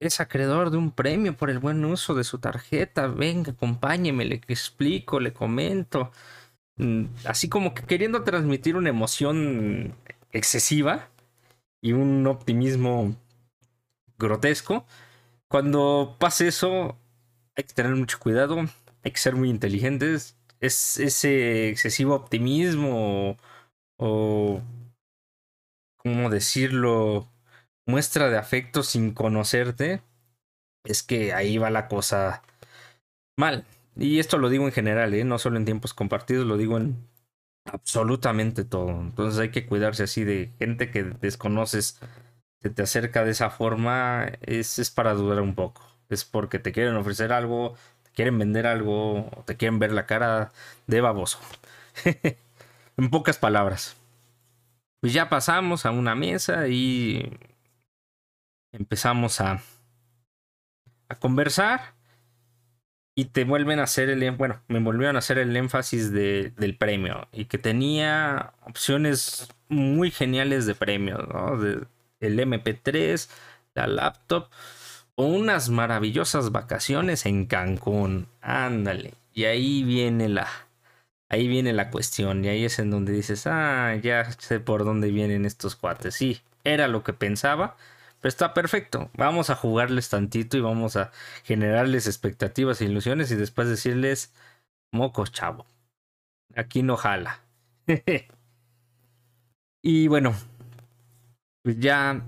es 0.00 0.20
acreedor 0.20 0.70
de 0.70 0.78
un 0.78 0.92
premio 0.92 1.36
por 1.36 1.50
el 1.50 1.58
buen 1.58 1.84
uso 1.84 2.14
de 2.14 2.24
su 2.24 2.38
tarjeta. 2.38 3.06
Venga, 3.06 3.52
acompáñeme, 3.52 4.24
le 4.24 4.36
explico, 4.48 5.20
le 5.20 5.32
comento. 5.32 6.12
Mm, 6.80 7.08
así 7.26 7.50
como 7.50 7.74
que 7.74 7.82
queriendo 7.82 8.24
transmitir 8.24 8.74
una 8.76 8.88
emoción 8.88 9.94
excesiva 10.32 11.10
y 11.82 11.92
un 11.92 12.26
optimismo 12.26 13.14
grotesco. 14.18 14.86
Cuando 15.48 16.16
pase 16.18 16.48
eso, 16.48 16.96
hay 17.56 17.64
que 17.64 17.74
tener 17.74 17.94
mucho 17.94 18.18
cuidado, 18.18 18.56
hay 19.04 19.10
que 19.12 19.18
ser 19.20 19.36
muy 19.36 19.50
inteligentes. 19.50 20.38
Es 20.60 20.98
ese 20.98 21.68
excesivo 21.68 22.14
optimismo 22.14 23.36
o 23.98 24.62
¿cómo 25.98 26.30
decirlo? 26.30 27.28
Muestra 27.86 28.30
de 28.30 28.38
afecto 28.38 28.82
sin 28.82 29.12
conocerte, 29.12 30.02
es 30.84 31.02
que 31.02 31.34
ahí 31.34 31.58
va 31.58 31.70
la 31.70 31.88
cosa 31.88 32.42
mal. 33.36 33.66
Y 33.96 34.18
esto 34.18 34.38
lo 34.38 34.48
digo 34.48 34.66
en 34.66 34.72
general, 34.72 35.14
¿eh? 35.14 35.24
no 35.24 35.38
solo 35.38 35.56
en 35.56 35.64
tiempos 35.64 35.94
compartidos, 35.94 36.46
lo 36.46 36.56
digo 36.56 36.76
en 36.78 36.96
absolutamente 37.64 38.64
todo. 38.64 39.00
Entonces 39.00 39.40
hay 39.40 39.50
que 39.50 39.66
cuidarse 39.66 40.04
así 40.04 40.24
de 40.24 40.52
gente 40.58 40.90
que 40.90 41.04
desconoces, 41.04 42.00
que 42.60 42.70
te 42.70 42.82
acerca 42.82 43.24
de 43.24 43.32
esa 43.32 43.50
forma, 43.50 44.26
es, 44.42 44.78
es 44.78 44.90
para 44.90 45.14
dudar 45.14 45.40
un 45.42 45.54
poco. 45.54 45.82
Es 46.08 46.24
porque 46.24 46.58
te 46.58 46.72
quieren 46.72 46.96
ofrecer 46.96 47.32
algo, 47.32 47.74
te 48.04 48.10
quieren 48.12 48.38
vender 48.38 48.66
algo, 48.66 49.30
te 49.46 49.56
quieren 49.56 49.78
ver 49.78 49.92
la 49.92 50.06
cara 50.06 50.52
de 50.86 51.00
baboso. 51.00 51.38
en 52.96 53.10
pocas 53.10 53.38
palabras 53.38 53.96
pues 55.00 55.12
ya 55.14 55.28
pasamos 55.28 55.86
a 55.86 55.90
una 55.90 56.14
mesa 56.14 56.68
y 56.68 57.38
empezamos 58.72 59.40
a, 59.40 59.62
a 61.08 61.14
conversar 61.18 61.94
y 63.20 63.26
te 63.26 63.44
vuelven 63.44 63.80
a 63.80 63.82
hacer 63.82 64.08
el, 64.08 64.30
bueno, 64.30 64.62
me 64.68 64.80
volvieron 64.80 65.16
a 65.16 65.18
hacer 65.18 65.36
el 65.36 65.54
énfasis 65.54 66.10
de, 66.10 66.54
del 66.56 66.74
premio 66.74 67.28
y 67.32 67.44
que 67.44 67.58
tenía 67.58 68.54
opciones 68.62 69.52
muy 69.68 70.10
geniales 70.10 70.64
de 70.64 70.74
premio, 70.74 71.18
¿no? 71.18 71.62
El 71.62 72.38
MP3, 72.38 73.28
la 73.74 73.86
laptop 73.88 74.48
o 75.16 75.24
unas 75.24 75.68
maravillosas 75.68 76.50
vacaciones 76.50 77.26
en 77.26 77.44
Cancún, 77.44 78.26
ándale, 78.40 79.12
y 79.34 79.44
ahí 79.44 79.84
viene 79.84 80.30
la, 80.30 80.48
ahí 81.28 81.46
viene 81.46 81.74
la 81.74 81.90
cuestión 81.90 82.42
y 82.42 82.48
ahí 82.48 82.64
es 82.64 82.78
en 82.78 82.90
donde 82.90 83.12
dices, 83.12 83.46
ah, 83.46 83.96
ya 84.02 84.32
sé 84.32 84.60
por 84.60 84.86
dónde 84.86 85.10
vienen 85.10 85.44
estos 85.44 85.76
cuates. 85.76 86.14
Sí, 86.14 86.40
era 86.64 86.88
lo 86.88 87.04
que 87.04 87.12
pensaba, 87.12 87.76
pero 88.20 88.28
está 88.28 88.54
perfecto. 88.54 89.10
Vamos 89.14 89.50
a 89.50 89.56
jugarles 89.56 90.08
tantito 90.08 90.56
y 90.56 90.60
vamos 90.60 90.96
a 90.96 91.10
generarles 91.44 92.06
expectativas 92.06 92.80
e 92.80 92.86
ilusiones 92.86 93.30
y 93.30 93.36
después 93.36 93.68
decirles, 93.68 94.32
mocos, 94.92 95.32
chavo. 95.32 95.66
Aquí 96.54 96.82
no 96.82 96.96
jala. 96.96 97.40
y 99.82 100.08
bueno, 100.08 100.34
pues 101.62 101.78
ya 101.78 102.22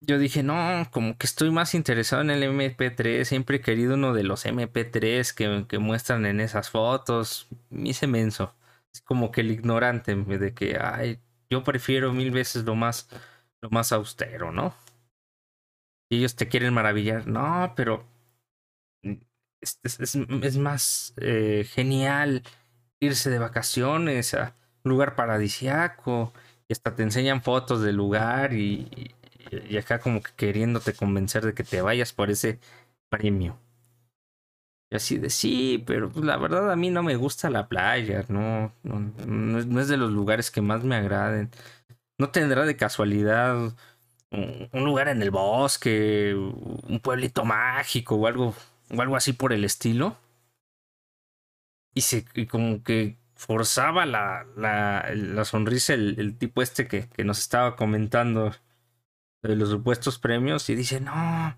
yo 0.00 0.18
dije, 0.18 0.42
no, 0.42 0.88
como 0.90 1.16
que 1.18 1.26
estoy 1.26 1.50
más 1.50 1.74
interesado 1.74 2.22
en 2.22 2.30
el 2.30 2.42
MP3. 2.42 3.24
Siempre 3.24 3.58
he 3.58 3.60
querido 3.60 3.94
uno 3.94 4.14
de 4.14 4.24
los 4.24 4.46
MP3 4.46 5.34
que, 5.34 5.66
que 5.68 5.78
muestran 5.78 6.26
en 6.26 6.40
esas 6.40 6.70
fotos. 6.70 7.48
Me 7.68 7.90
hice 7.90 8.06
menso. 8.06 8.54
Es 8.92 9.02
como 9.02 9.30
que 9.30 9.42
el 9.42 9.50
ignorante 9.50 10.14
de 10.16 10.54
que, 10.54 10.78
ay, 10.80 11.20
yo 11.50 11.62
prefiero 11.64 12.12
mil 12.12 12.30
veces 12.30 12.64
lo 12.64 12.74
más, 12.74 13.08
lo 13.62 13.70
más 13.70 13.92
austero, 13.92 14.52
¿no? 14.52 14.74
Y 16.10 16.18
ellos 16.18 16.36
te 16.36 16.48
quieren 16.48 16.74
maravillar. 16.74 17.26
No, 17.26 17.72
pero 17.76 18.04
es, 19.60 20.56
más 20.56 21.14
eh, 21.18 21.64
genial 21.68 22.42
irse 23.00 23.30
de 23.30 23.38
vacaciones 23.38 24.34
a 24.34 24.54
un 24.84 24.90
lugar 24.90 25.14
paradisiaco. 25.14 26.32
Y 26.68 26.72
hasta 26.72 26.94
te 26.94 27.02
enseñan 27.02 27.42
fotos 27.42 27.82
del 27.82 27.96
lugar 27.96 28.52
y, 28.52 29.14
acá 29.78 29.98
como 29.98 30.22
que 30.22 30.32
queriéndote 30.36 30.94
convencer 30.94 31.44
de 31.44 31.54
que 31.54 31.64
te 31.64 31.82
vayas 31.82 32.12
por 32.12 32.30
ese 32.30 32.60
premio. 33.08 33.58
Y 34.92 34.96
así 34.96 35.18
de 35.18 35.30
sí, 35.30 35.82
pero 35.86 36.10
pues, 36.10 36.24
la 36.24 36.36
verdad 36.36 36.70
a 36.70 36.76
mí 36.76 36.90
no 36.90 37.02
me 37.02 37.16
gusta 37.16 37.48
la 37.48 37.68
playa, 37.68 38.24
no, 38.28 38.72
no, 38.82 39.80
es, 39.80 39.88
de 39.88 39.96
los 39.96 40.10
lugares 40.10 40.50
que 40.50 40.60
más 40.60 40.82
me 40.84 40.96
agraden. 40.96 41.50
No 42.20 42.28
tendrá 42.30 42.66
de 42.66 42.76
casualidad 42.76 43.72
un, 44.30 44.68
lugar 44.84 45.08
en 45.08 45.22
el 45.22 45.30
bosque, 45.30 46.34
un 46.34 47.00
pueblito 47.00 47.46
mágico 47.46 48.16
o 48.16 48.26
algo, 48.26 48.54
o 48.94 49.00
algo 49.00 49.16
así 49.16 49.32
por 49.32 49.54
el 49.54 49.64
estilo. 49.64 50.18
Y 51.94 52.02
se 52.02 52.26
como 52.46 52.82
que 52.84 53.16
forzaba 53.36 54.04
la, 54.04 54.44
la, 54.54 55.10
la 55.14 55.44
sonrisa 55.46 55.94
el, 55.94 56.20
el 56.20 56.36
tipo 56.36 56.60
este 56.60 56.86
que, 56.86 57.08
que 57.08 57.24
nos 57.24 57.38
estaba 57.38 57.74
comentando 57.74 58.52
de 59.42 59.56
los 59.56 59.70
supuestos 59.70 60.18
premios 60.18 60.68
y 60.68 60.74
dice, 60.74 61.00
no, 61.00 61.56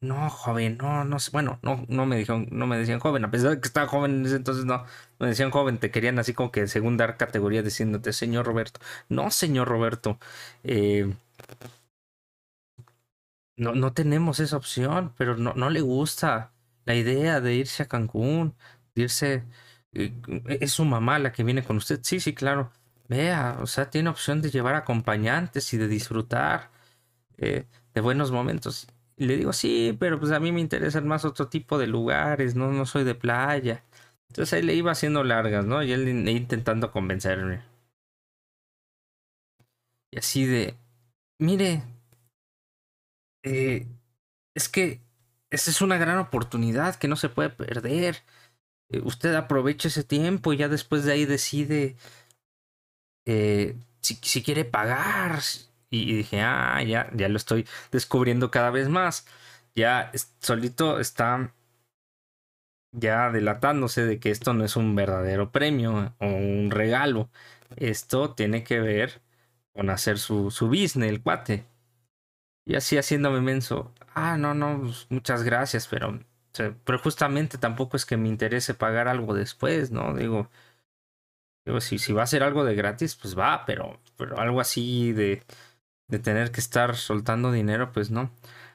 no, 0.00 0.30
joven, 0.30 0.78
no, 0.80 1.04
no 1.04 1.18
sé, 1.18 1.30
bueno, 1.30 1.58
no, 1.62 1.84
no 1.88 2.06
me 2.06 2.16
dijeron, 2.16 2.48
no 2.50 2.66
me 2.66 2.78
decían 2.78 3.00
joven, 3.00 3.24
a 3.24 3.30
pesar 3.30 3.50
de 3.50 3.60
que 3.60 3.68
estaba 3.68 3.86
joven 3.86 4.12
en 4.20 4.26
ese 4.26 4.36
entonces, 4.36 4.64
no, 4.64 4.84
me 5.18 5.26
decían 5.28 5.50
joven, 5.50 5.78
te 5.78 5.90
querían 5.90 6.18
así 6.18 6.32
como 6.32 6.50
que 6.50 6.66
según 6.68 6.96
dar 6.96 7.16
categoría 7.18 7.62
diciéndote, 7.62 8.12
señor 8.14 8.46
Roberto, 8.46 8.80
no, 9.10 9.30
señor 9.30 9.68
Roberto, 9.68 10.18
eh, 10.64 11.12
no, 13.56 13.74
no 13.74 13.92
tenemos 13.92 14.40
esa 14.40 14.56
opción, 14.56 15.12
pero 15.16 15.36
no, 15.36 15.54
no 15.54 15.70
le 15.70 15.80
gusta 15.80 16.52
la 16.84 16.94
idea 16.94 17.40
de 17.40 17.54
irse 17.54 17.82
a 17.82 17.88
Cancún, 17.88 18.54
de 18.94 19.02
irse... 19.02 19.44
eh, 19.92 20.12
Es 20.60 20.72
su 20.72 20.84
mamá 20.84 21.18
la 21.18 21.32
que 21.32 21.44
viene 21.44 21.64
con 21.64 21.76
usted. 21.76 22.00
Sí, 22.02 22.20
sí, 22.20 22.34
claro. 22.34 22.72
Vea, 23.08 23.58
o 23.60 23.66
sea, 23.66 23.90
tiene 23.90 24.08
opción 24.10 24.40
de 24.42 24.50
llevar 24.50 24.74
acompañantes 24.76 25.72
y 25.74 25.78
de 25.78 25.88
disfrutar 25.88 26.70
eh, 27.38 27.66
de 27.94 28.00
buenos 28.02 28.32
momentos. 28.32 28.88
Y 29.20 29.26
le 29.26 29.36
digo, 29.36 29.52
sí, 29.52 29.96
pero 30.00 30.18
pues 30.18 30.32
a 30.32 30.40
mí 30.40 30.50
me 30.50 30.60
interesan 30.60 31.06
más 31.06 31.24
otro 31.24 31.48
tipo 31.48 31.78
de 31.78 31.86
lugares, 31.86 32.56
no, 32.56 32.72
no 32.72 32.86
soy 32.86 33.04
de 33.04 33.14
playa. 33.14 33.84
Entonces 34.28 34.54
ahí 34.54 34.62
le 34.62 34.74
iba 34.74 34.90
haciendo 34.92 35.22
largas, 35.24 35.64
¿no? 35.66 35.82
Y 35.84 35.92
él 35.92 36.08
in- 36.08 36.26
intentando 36.28 36.90
convencerme. 36.90 37.62
Y 40.12 40.18
así 40.18 40.46
de, 40.46 40.76
mire, 41.38 41.82
eh, 43.42 43.86
es 44.54 44.68
que 44.68 45.00
esa 45.50 45.70
es 45.70 45.82
una 45.82 45.98
gran 45.98 46.18
oportunidad 46.18 46.96
que 46.96 47.08
no 47.08 47.16
se 47.16 47.28
puede 47.28 47.50
perder. 47.50 48.18
Eh, 48.90 49.02
usted 49.04 49.34
aprovecha 49.36 49.88
ese 49.88 50.04
tiempo 50.04 50.52
y 50.52 50.58
ya 50.58 50.68
después 50.68 51.04
de 51.04 51.12
ahí 51.14 51.26
decide 51.26 51.96
eh, 53.26 53.76
si, 54.00 54.14
si 54.22 54.42
quiere 54.42 54.64
pagar. 54.64 55.40
Y, 55.90 56.14
dije, 56.16 56.40
ah, 56.40 56.82
ya, 56.84 57.10
ya 57.14 57.28
lo 57.28 57.36
estoy 57.36 57.66
descubriendo 57.90 58.50
cada 58.50 58.70
vez 58.70 58.88
más. 58.88 59.26
Ya 59.74 60.12
solito 60.40 61.00
está 61.00 61.52
ya 62.92 63.30
delatándose 63.30 64.04
de 64.04 64.18
que 64.20 64.30
esto 64.30 64.52
no 64.54 64.64
es 64.64 64.76
un 64.76 64.94
verdadero 64.94 65.52
premio 65.52 66.14
o 66.18 66.26
un 66.26 66.70
regalo. 66.70 67.30
Esto 67.76 68.34
tiene 68.34 68.64
que 68.64 68.80
ver 68.80 69.22
con 69.74 69.90
hacer 69.90 70.18
su, 70.18 70.50
su 70.50 70.68
business, 70.68 71.10
el 71.10 71.22
cuate. 71.22 71.66
Y 72.64 72.74
así 72.76 72.98
haciéndome 72.98 73.40
menso. 73.40 73.92
Ah, 74.14 74.36
no, 74.36 74.54
no, 74.54 74.80
pues, 74.82 75.06
muchas 75.10 75.42
gracias, 75.42 75.88
pero, 75.88 76.20
pero 76.84 76.98
justamente 76.98 77.58
tampoco 77.58 77.96
es 77.96 78.06
que 78.06 78.16
me 78.16 78.28
interese 78.28 78.74
pagar 78.74 79.08
algo 79.08 79.34
después, 79.34 79.90
¿no? 79.90 80.14
Digo, 80.14 80.50
digo 81.64 81.80
si, 81.80 81.98
si 81.98 82.12
va 82.12 82.22
a 82.24 82.26
ser 82.26 82.42
algo 82.42 82.64
de 82.64 82.74
gratis, 82.74 83.16
pues 83.16 83.38
va, 83.38 83.64
pero, 83.66 84.00
pero 84.16 84.38
algo 84.38 84.60
así 84.60 85.12
de, 85.12 85.42
de 86.10 86.18
tener 86.18 86.52
que 86.52 86.60
estar 86.60 86.96
soltando 86.96 87.52
dinero, 87.52 87.92
pues 87.92 88.10
no. 88.10 88.30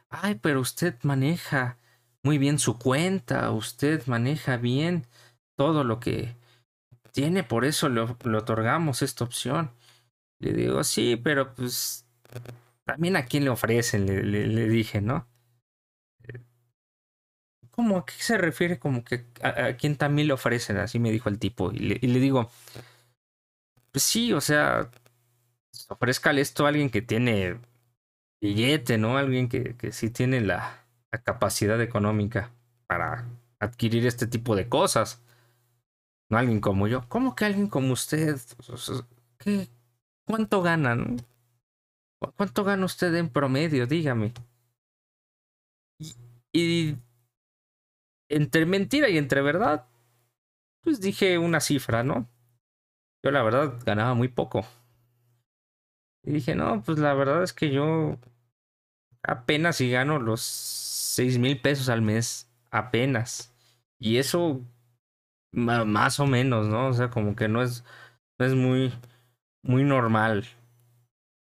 Ay, 0.10 0.36
pero 0.36 0.62
usted 0.62 0.96
maneja 1.04 1.78
muy 2.24 2.38
bien 2.38 2.60
su 2.60 2.78
cuenta, 2.80 3.52
usted 3.52 4.06
maneja 4.08 4.58
bien 4.58 5.06
todo 5.56 5.84
lo 5.84 6.00
que 6.00 6.36
tiene, 7.14 7.44
por 7.44 7.66
eso 7.66 7.90
le, 7.90 8.06
le 8.26 8.38
otorgamos 8.38 9.02
esta 9.02 9.24
opción. 9.26 9.72
Le 10.40 10.54
digo, 10.54 10.84
sí, 10.86 11.18
pero 11.18 11.54
pues 11.56 12.08
también 12.86 13.18
a 13.18 13.26
quién 13.26 13.46
le 13.46 13.52
ofrecen, 13.52 14.06
le, 14.08 14.24
le- 14.24 14.48
le 14.48 14.70
dije, 14.70 15.02
¿no? 15.02 15.28
¿Cómo? 17.72 17.98
¿A 17.98 18.06
qué 18.06 18.14
se 18.18 18.38
refiere? 18.38 18.80
Como 18.80 19.04
que 19.04 19.26
a, 19.42 19.66
a 19.68 19.78
quién 19.78 19.98
también 19.98 20.28
le 20.28 20.34
ofrecen, 20.34 20.78
así 20.78 21.00
me 21.00 21.12
dijo 21.12 21.30
el 21.30 21.40
tipo. 21.40 21.72
Y 21.72 21.80
le, 21.80 22.00
y 22.02 22.08
le 22.08 22.20
digo, 22.20 22.50
pues 23.92 24.04
sí, 24.04 24.34
o 24.34 24.42
sea, 24.42 24.90
ofrezcale 25.90 26.42
esto 26.42 26.66
a 26.66 26.70
alguien 26.70 26.90
que 26.90 27.02
tiene 27.02 27.60
billete, 28.42 28.98
¿no? 29.00 29.18
Alguien 29.18 29.50
que, 29.50 29.76
que 29.78 29.92
sí 29.94 30.10
tiene 30.12 30.42
la, 30.42 30.86
la 31.12 31.24
capacidad 31.24 31.82
económica 31.82 32.52
para 32.88 33.28
adquirir 33.60 34.06
este 34.08 34.28
tipo 34.28 34.56
de 34.56 34.70
cosas. 34.70 35.22
No 36.30 36.38
alguien 36.38 36.60
como 36.62 36.88
yo. 36.88 37.08
¿Cómo 37.10 37.36
que 37.36 37.46
alguien 37.46 37.68
como 37.68 37.94
usted? 37.94 38.38
Sea, 38.38 38.96
¿qué, 39.38 39.68
¿Cuánto 40.26 40.62
ganan? 40.62 41.18
¿Cu- 42.20 42.34
¿Cuánto 42.36 42.64
gana 42.66 42.86
usted 42.86 43.14
en 43.16 43.30
promedio? 43.30 43.88
Dígame. 43.88 44.34
Y 46.54 46.96
entre 48.30 48.66
mentira 48.66 49.10
y 49.10 49.18
entre 49.18 49.42
verdad, 49.42 49.86
pues 50.82 51.02
dije 51.02 51.38
una 51.40 51.60
cifra, 51.62 52.04
¿no? 52.04 52.30
Yo 53.24 53.32
la 53.32 53.44
verdad 53.44 53.80
ganaba 53.86 54.14
muy 54.16 54.30
poco. 54.30 54.66
Y 56.26 56.32
dije, 56.32 56.56
no, 56.56 56.82
pues 56.84 57.00
la 57.00 57.14
verdad 57.14 57.44
es 57.44 57.54
que 57.54 57.72
yo 57.72 58.18
apenas 59.24 59.78
si 59.78 59.90
gano 59.92 60.20
los 60.20 60.42
seis 60.42 61.38
mil 61.38 61.60
pesos 61.62 61.90
al 61.90 62.02
mes. 62.02 62.50
Apenas. 62.72 63.54
Y 64.00 64.18
eso 64.18 64.62
más 65.52 66.20
o 66.20 66.28
menos, 66.28 66.68
¿no? 66.68 66.90
O 66.90 66.94
sea, 66.94 67.10
como 67.10 67.36
que 67.36 67.48
no 67.48 67.64
es, 67.64 67.84
no 68.40 68.46
es 68.46 68.54
muy, 68.56 68.94
muy 69.64 69.84
normal. 69.86 70.46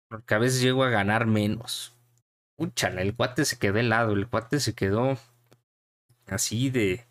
Porque 0.09 0.35
a 0.35 0.39
veces 0.39 0.63
llego 0.63 0.83
a 0.83 0.89
ganar 0.89 1.27
menos. 1.27 1.93
Úchala, 2.59 3.03
el 3.03 3.17
cuate 3.17 3.45
se 3.45 3.59
quedó 3.59 3.79
helado, 3.79 4.13
el 4.13 4.29
cuate 4.29 4.61
se 4.61 4.75
quedó 4.75 5.19
así 6.27 6.71
de. 6.71 7.05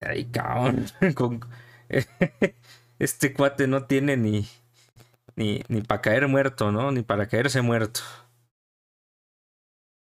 Ay, 0.00 0.24
cabrón. 0.30 0.86
con- 1.14 1.40
Este 2.98 3.32
cuate 3.34 3.66
no 3.66 3.86
tiene 3.86 4.16
ni. 4.16 4.46
Ni, 5.36 5.62
ni 5.68 5.82
para 5.82 6.02
caer 6.02 6.28
muerto, 6.28 6.72
¿no? 6.72 6.92
Ni 6.92 7.02
para 7.02 7.26
caerse 7.28 7.62
muerto. 7.62 8.00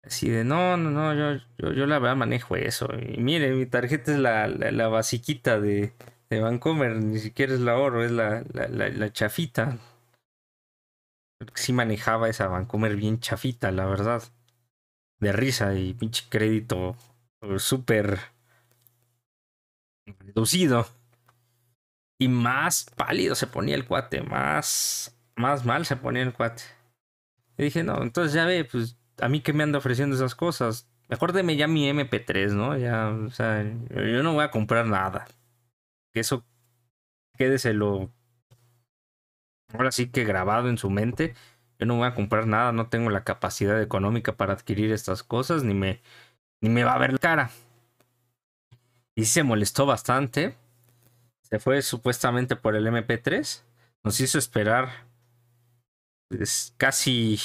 Así 0.02 0.28
de, 0.30 0.44
no, 0.44 0.76
no, 0.76 0.90
no, 0.90 1.14
yo, 1.14 1.42
yo, 1.58 1.72
yo 1.72 1.86
la 1.86 1.98
verdad 1.98 2.16
manejo 2.16 2.56
eso. 2.56 2.88
Y 2.94 3.18
mire, 3.18 3.50
mi 3.52 3.66
tarjeta 3.66 4.12
es 4.12 4.18
la, 4.18 4.48
la, 4.48 4.88
basiquita 4.88 5.60
de, 5.60 5.92
de 6.30 6.40
Vancomer, 6.40 6.96
ni 6.96 7.18
siquiera 7.18 7.52
es 7.52 7.60
la 7.60 7.76
oro, 7.76 8.04
es 8.04 8.10
la, 8.12 8.42
la, 8.52 8.68
la, 8.68 9.12
chafita. 9.12 9.78
Sí 11.54 11.72
manejaba 11.72 12.28
esa 12.28 12.46
Vancomer 12.48 12.96
bien 12.96 13.20
chafita, 13.20 13.70
la 13.72 13.86
verdad. 13.86 14.22
De 15.20 15.32
risa 15.32 15.74
y 15.74 15.94
pinche 15.94 16.24
crédito 16.28 16.96
eh, 17.42 17.58
súper 17.58 18.18
reducido. 20.20 20.86
Y 22.20 22.28
más 22.28 22.86
pálido 22.96 23.34
se 23.34 23.46
ponía 23.46 23.76
el 23.76 23.86
cuate, 23.86 24.22
más, 24.22 25.16
más 25.38 25.64
mal 25.64 25.86
se 25.86 25.96
ponía 25.96 26.22
el 26.22 26.32
cuate. 26.32 26.62
Y 27.56 27.64
dije, 27.64 27.82
no, 27.82 28.02
entonces 28.02 28.32
ya 28.32 28.44
ve, 28.46 28.64
pues 28.64 28.98
a 29.18 29.28
mí 29.28 29.40
que 29.40 29.52
me 29.52 29.64
anda 29.64 29.78
ofreciendo 29.78 30.16
esas 30.16 30.34
cosas. 30.34 30.88
Mejor 31.08 31.32
deme 31.32 31.56
ya 31.56 31.66
mi 31.66 31.88
MP3, 31.88 32.52
¿no? 32.52 32.76
Ya, 32.76 33.08
o 33.08 33.30
sea, 33.30 33.62
yo 33.64 34.22
no 34.22 34.34
voy 34.34 34.44
a 34.44 34.50
comprar 34.50 34.86
nada. 34.86 35.26
Que 36.12 36.20
eso 36.20 36.44
quédeselo 37.36 38.12
ahora 39.72 39.92
sí 39.92 40.10
que 40.10 40.24
grabado 40.24 40.68
en 40.68 40.78
su 40.78 40.90
mente. 40.90 41.34
Yo 41.78 41.86
no 41.86 41.96
voy 41.96 42.06
a 42.06 42.14
comprar 42.14 42.46
nada, 42.46 42.72
no 42.72 42.88
tengo 42.88 43.10
la 43.10 43.24
capacidad 43.24 43.80
económica 43.80 44.36
para 44.36 44.52
adquirir 44.52 44.92
estas 44.92 45.22
cosas, 45.22 45.62
ni 45.62 45.74
me, 45.74 46.02
ni 46.60 46.68
me 46.70 46.84
va 46.84 46.94
a 46.94 46.98
ver 46.98 47.12
la 47.12 47.18
cara. 47.18 47.50
Y 49.14 49.26
se 49.26 49.42
molestó 49.42 49.86
bastante. 49.86 50.56
Se 51.42 51.58
fue 51.58 51.82
supuestamente 51.82 52.56
por 52.56 52.76
el 52.76 52.86
MP3. 52.86 53.62
Nos 54.04 54.20
hizo 54.20 54.38
esperar 54.38 55.07
pues, 56.28 56.74
casi, 56.76 57.38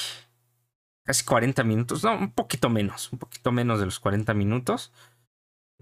casi 1.04 1.24
40 1.24 1.64
minutos. 1.64 2.04
No, 2.04 2.16
un 2.16 2.32
poquito 2.32 2.68
menos. 2.70 3.12
Un 3.12 3.18
poquito 3.18 3.52
menos 3.52 3.78
de 3.80 3.86
los 3.86 4.00
40 4.00 4.34
minutos. 4.34 4.92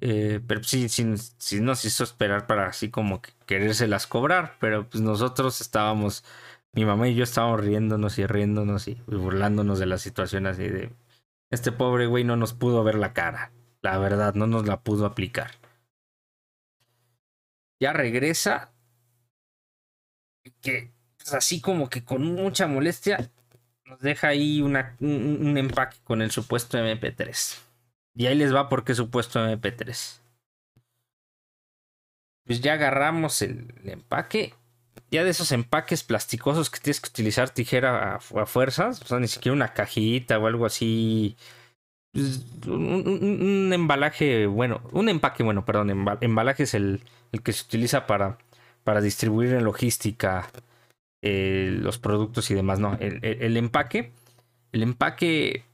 Eh, 0.01 0.41
pero 0.47 0.63
sí, 0.65 0.89
sí, 0.89 1.05
sí 1.39 1.61
nos 1.61 1.85
hizo 1.85 2.05
esperar 2.05 2.47
para 2.47 2.67
así 2.67 2.91
como 2.91 3.23
que 3.23 3.33
querérselas 3.47 4.07
cobrar. 4.07 4.57
Pero 4.61 4.89
pues 4.89 5.03
nosotros 5.03 5.61
estábamos, 5.61 6.25
mi 6.73 6.85
mamá 6.85 7.09
y 7.09 7.15
yo 7.15 7.25
estábamos 7.25 7.61
riéndonos 7.65 8.19
y 8.19 8.27
riéndonos 8.27 8.89
y 8.89 8.95
burlándonos 9.07 9.79
de 9.79 9.87
la 9.87 9.99
situación 9.99 10.47
así 10.47 10.69
de... 10.69 10.93
Este 11.51 11.71
pobre 11.73 12.07
güey 12.07 12.25
no 12.25 12.37
nos 12.37 12.55
pudo 12.55 12.83
ver 12.83 12.95
la 12.97 13.13
cara. 13.13 13.53
La 13.83 13.99
verdad, 13.99 14.35
no 14.35 14.47
nos 14.47 14.67
la 14.67 14.81
pudo 14.83 15.07
aplicar. 15.07 15.51
Ya 17.81 17.93
regresa. 17.93 18.73
Pues, 21.23 21.35
así 21.35 21.61
como 21.61 21.89
que 21.89 22.05
con 22.05 22.25
mucha 22.35 22.67
molestia 22.67 23.31
nos 23.87 24.01
deja 24.01 24.29
ahí 24.29 24.63
un, 24.63 24.77
empaque 25.57 25.99
con 26.05 26.23
el 26.23 26.31
supuesto 26.31 26.79
MP3. 26.79 27.59
Y 28.15 28.27
ahí 28.27 28.35
les 28.35 28.55
va 28.55 28.69
porque 28.69 28.95
supuesto 28.95 29.39
MP3. 29.41 30.21
Pues 32.45 32.61
ya 32.61 32.75
agarramos 32.75 33.41
el, 33.43 33.73
empaque. 33.85 34.55
Ya 35.11 35.25
de 35.25 35.31
esos 35.31 35.53
empaques 35.53 36.03
plasticosos 36.03 36.71
que 36.71 36.81
tienes 36.81 37.01
que 37.01 37.09
utilizar 37.09 37.51
tijera 37.51 38.17
a, 38.17 38.47
fuerzas. 38.47 39.01
O 39.03 39.07
sea, 39.07 39.19
ni 39.21 39.29
siquiera 39.29 39.55
una 39.55 39.73
cajita 39.75 40.39
o 40.39 40.47
algo 40.47 40.67
así. 40.67 41.37
Pues, 42.13 42.45
un, 42.67 43.07
un- 43.07 43.73
embalaje 43.73 44.47
bueno. 44.47 44.83
Un 44.93 45.09
empaque 45.09 45.43
bueno, 45.43 45.65
perdón. 45.65 45.91
emba- 45.91 46.19
embalaje 46.21 46.65
es 46.65 46.75
el, 46.75 47.03
el 47.33 47.43
que 47.43 47.53
se 47.53 47.65
utiliza 47.65 48.07
para, 48.07 48.39
para 48.85 49.01
distribuir 49.01 49.53
en 49.55 49.65
logística 49.65 50.51
eh, 51.23 51.71
los 51.81 51.99
productos 51.99 52.51
y 52.51 52.55
demás. 52.55 52.81
No, 52.81 52.95
el, 53.01 53.57
empaque. 53.57 54.13
El 54.73 54.83
empaque. 54.83 55.65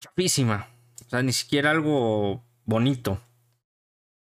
Chafísima. 0.00 0.68
O 1.04 1.08
sea, 1.08 1.22
ni 1.22 1.32
siquiera 1.32 1.70
algo 1.70 2.42
bonito. 2.64 3.20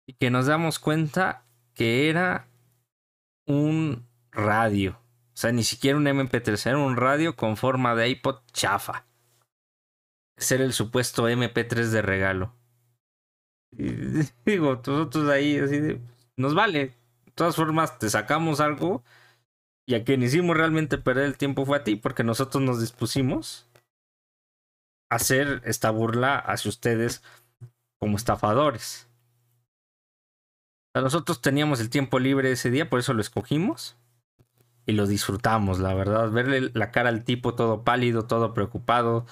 Y 0.05 0.13
que 0.13 0.29
nos 0.29 0.45
damos 0.45 0.79
cuenta 0.79 1.45
que 1.73 2.09
era 2.09 2.47
un 3.45 4.05
radio. 4.31 4.99
O 5.33 5.39
sea, 5.39 5.51
ni 5.51 5.63
siquiera 5.63 5.97
un 5.97 6.05
MP3, 6.05 6.67
era 6.67 6.77
un 6.77 6.97
radio 6.97 7.35
con 7.35 7.57
forma 7.57 7.95
de 7.95 8.09
iPod 8.09 8.39
chafa. 8.51 9.05
ser 10.35 10.61
el 10.61 10.73
supuesto 10.73 11.29
MP3 11.29 11.89
de 11.89 12.01
regalo. 12.01 12.53
Y 13.71 13.91
digo, 14.45 14.75
nosotros 14.75 15.29
ahí 15.29 15.57
así 15.57 15.79
de, 15.79 16.01
nos 16.35 16.53
vale. 16.53 16.95
De 17.25 17.31
todas 17.33 17.55
formas, 17.55 17.97
te 17.99 18.09
sacamos 18.09 18.59
algo 18.59 19.03
y 19.87 19.95
a 19.95 20.03
quien 20.03 20.21
hicimos 20.21 20.55
realmente 20.55 20.97
perder 20.97 21.25
el 21.25 21.37
tiempo 21.37 21.65
fue 21.65 21.77
a 21.77 21.83
ti, 21.83 21.95
porque 21.95 22.23
nosotros 22.23 22.61
nos 22.61 22.81
dispusimos 22.81 23.65
a 25.09 25.15
hacer 25.15 25.61
esta 25.63 25.89
burla 25.91 26.37
hacia 26.37 26.69
ustedes 26.69 27.23
como 27.97 28.17
estafadores. 28.17 29.07
Sea, 30.93 31.01
nosotros 31.01 31.41
teníamos 31.41 31.79
el 31.79 31.89
tiempo 31.89 32.19
libre 32.19 32.51
ese 32.51 32.69
día, 32.69 32.89
por 32.89 32.99
eso 32.99 33.13
lo 33.13 33.21
escogimos 33.21 33.95
y 34.85 34.91
lo 34.91 35.07
disfrutamos, 35.07 35.79
la 35.79 35.93
verdad. 35.93 36.31
Verle 36.31 36.69
la 36.73 36.91
cara 36.91 37.07
al 37.07 37.23
tipo 37.23 37.55
todo 37.55 37.85
pálido, 37.85 38.27
todo 38.27 38.53
preocupado, 38.53 39.25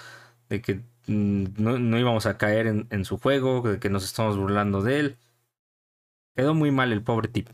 de 0.48 0.62
que 0.62 0.76
mm, 1.08 1.48
no, 1.58 2.00
íbamos 2.00 2.28
a 2.28 2.38
caer 2.38 2.88
en 2.90 3.06
su 3.06 3.18
juego, 3.18 3.62
de 3.62 3.80
que 3.80 3.90
nos 3.90 4.06
estamos 4.06 4.38
burlando 4.38 4.82
de 4.82 5.00
él. 5.00 5.18
Quedó 6.34 6.54
muy 6.54 6.72
mal 6.72 6.94
el 6.94 7.04
pobre 7.04 7.28
tipo. 7.28 7.52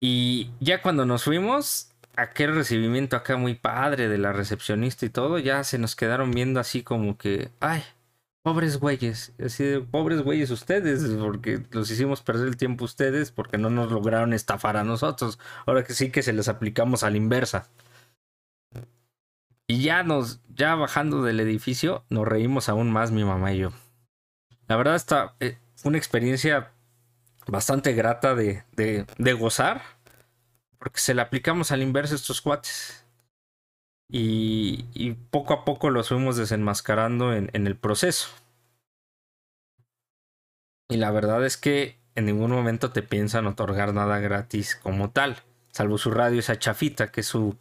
Y 0.00 0.50
ya 0.60 0.80
cuando 0.80 1.04
nos 1.04 1.24
fuimos, 1.24 1.92
aquel 2.16 2.54
recibimiento 2.54 3.16
acá 3.16 3.36
muy 3.36 3.54
padre 3.54 4.08
de 4.08 4.18
la 4.18 4.32
recepcionista 4.32 5.06
y 5.06 5.10
todo, 5.10 5.38
ya 5.38 5.64
se 5.64 5.78
nos 5.78 5.96
quedaron 5.96 6.30
viendo 6.30 6.60
así 6.60 6.82
como 6.82 7.16
que, 7.16 7.50
ay, 7.60 7.82
pobres 8.42 8.78
güeyes, 8.78 9.32
así 9.44 9.64
de 9.64 9.80
pobres 9.80 10.22
güeyes 10.22 10.50
ustedes, 10.50 11.04
porque 11.20 11.62
los 11.70 11.90
hicimos 11.90 12.22
perder 12.22 12.48
el 12.48 12.56
tiempo 12.56 12.84
ustedes, 12.84 13.30
porque 13.30 13.58
no 13.58 13.70
nos 13.70 13.92
lograron 13.92 14.32
estafar 14.32 14.76
a 14.76 14.84
nosotros. 14.84 15.38
Ahora 15.66 15.84
que 15.84 15.94
sí 15.94 16.10
que 16.10 16.22
se 16.22 16.32
les 16.32 16.48
aplicamos 16.48 17.02
a 17.02 17.10
la 17.10 17.16
inversa. 17.16 17.68
Y 19.66 19.82
ya 19.82 20.02
nos, 20.02 20.40
ya 20.48 20.74
bajando 20.76 21.22
del 21.22 21.40
edificio, 21.40 22.04
nos 22.08 22.26
reímos 22.26 22.68
aún 22.68 22.90
más 22.90 23.10
mi 23.10 23.22
mamá 23.22 23.52
y 23.52 23.58
yo. 23.58 23.72
La 24.66 24.76
verdad 24.76 24.96
está, 24.96 25.34
eh, 25.40 25.58
una 25.84 25.98
experiencia 25.98 26.72
bastante 27.48 27.92
grata 27.92 28.34
de, 28.34 28.64
de, 28.72 29.06
de 29.18 29.32
gozar, 29.32 29.82
porque 30.78 31.00
se 31.00 31.14
le 31.14 31.22
aplicamos 31.22 31.72
al 31.72 31.82
inverso 31.82 32.14
a 32.14 32.16
estos 32.16 32.40
cuates. 32.40 33.04
Y, 34.10 34.86
y, 34.94 35.12
poco 35.12 35.52
a 35.52 35.64
poco 35.66 35.90
los 35.90 36.08
fuimos 36.08 36.36
desenmascarando 36.36 37.34
en, 37.34 37.50
en, 37.52 37.66
el 37.66 37.76
proceso. 37.76 38.30
Y 40.88 40.96
la 40.96 41.10
verdad 41.10 41.44
es 41.44 41.58
que 41.58 41.98
en 42.14 42.24
ningún 42.24 42.50
momento 42.50 42.90
te 42.90 43.02
piensan 43.02 43.46
otorgar 43.46 43.92
nada 43.92 44.18
gratis 44.18 44.76
como 44.76 45.10
tal, 45.10 45.36
salvo 45.72 45.98
su 45.98 46.10
radio 46.10 46.40
esa 46.40 46.58
chafita, 46.58 47.12
que 47.12 47.20
es 47.20 47.26
su, 47.26 47.58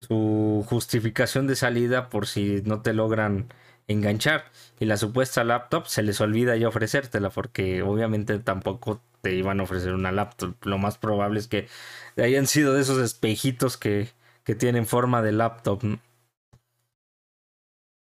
su 0.00 0.64
justificación 0.68 1.48
de 1.48 1.56
salida 1.56 2.08
por 2.08 2.26
si 2.28 2.62
no 2.64 2.82
te 2.82 2.94
logran 2.94 3.52
enganchar. 3.90 4.44
Y 4.78 4.86
la 4.86 4.96
supuesta 4.96 5.44
laptop 5.44 5.86
se 5.86 6.02
les 6.02 6.20
olvida 6.20 6.56
ya 6.56 6.68
ofrecértela, 6.68 7.30
porque 7.30 7.82
obviamente 7.82 8.38
tampoco 8.38 9.00
te 9.20 9.34
iban 9.34 9.60
a 9.60 9.64
ofrecer 9.64 9.92
una 9.92 10.12
laptop. 10.12 10.54
Lo 10.64 10.78
más 10.78 10.98
probable 10.98 11.40
es 11.40 11.48
que 11.48 11.68
hayan 12.16 12.46
sido 12.46 12.74
de 12.74 12.82
esos 12.82 12.98
espejitos 12.98 13.76
que, 13.76 14.08
que 14.44 14.54
tienen 14.54 14.86
forma 14.86 15.22
de 15.22 15.32
laptop. 15.32 15.82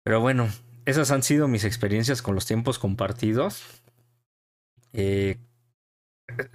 Pero 0.03 0.21
bueno, 0.21 0.49
esas 0.85 1.11
han 1.11 1.23
sido 1.23 1.47
mis 1.47 1.63
experiencias 1.63 2.21
con 2.21 2.35
los 2.35 2.45
tiempos 2.45 2.79
compartidos. 2.79 3.63
Eh, 4.93 5.37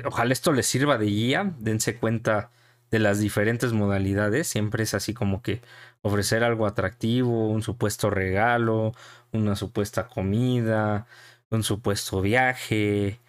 ojalá 0.04 0.32
esto 0.32 0.52
les 0.52 0.66
sirva 0.66 0.98
de 0.98 1.06
guía. 1.06 1.54
Dense 1.58 1.96
cuenta 1.96 2.50
de 2.92 3.00
las 3.00 3.18
diferentes 3.18 3.72
modalidades. 3.72 4.46
Siempre 4.48 4.84
es 4.84 4.94
así 4.94 5.14
como 5.14 5.42
que 5.42 5.62
ofrecer 6.02 6.44
algo 6.44 6.66
atractivo, 6.66 7.48
un 7.50 7.62
supuesto 7.62 8.10
regalo, 8.10 8.92
una 9.32 9.56
supuesta 9.56 10.08
comida, 10.08 11.06
un 11.50 11.64
supuesto 11.64 12.20
viaje. 12.22 13.20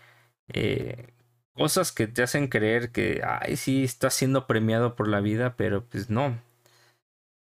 Eh, 0.49 1.13
cosas 1.53 1.91
que 1.93 2.07
te 2.07 2.23
hacen 2.23 2.47
creer 2.49 2.91
que, 2.91 3.21
ay, 3.25 3.57
sí, 3.57 3.83
estás 3.85 4.13
siendo 4.15 4.47
premiado 4.47 4.95
por 4.95 5.07
la 5.09 5.21
vida, 5.21 5.55
pero 5.57 5.85
pues 5.85 6.09
no. 6.09 6.37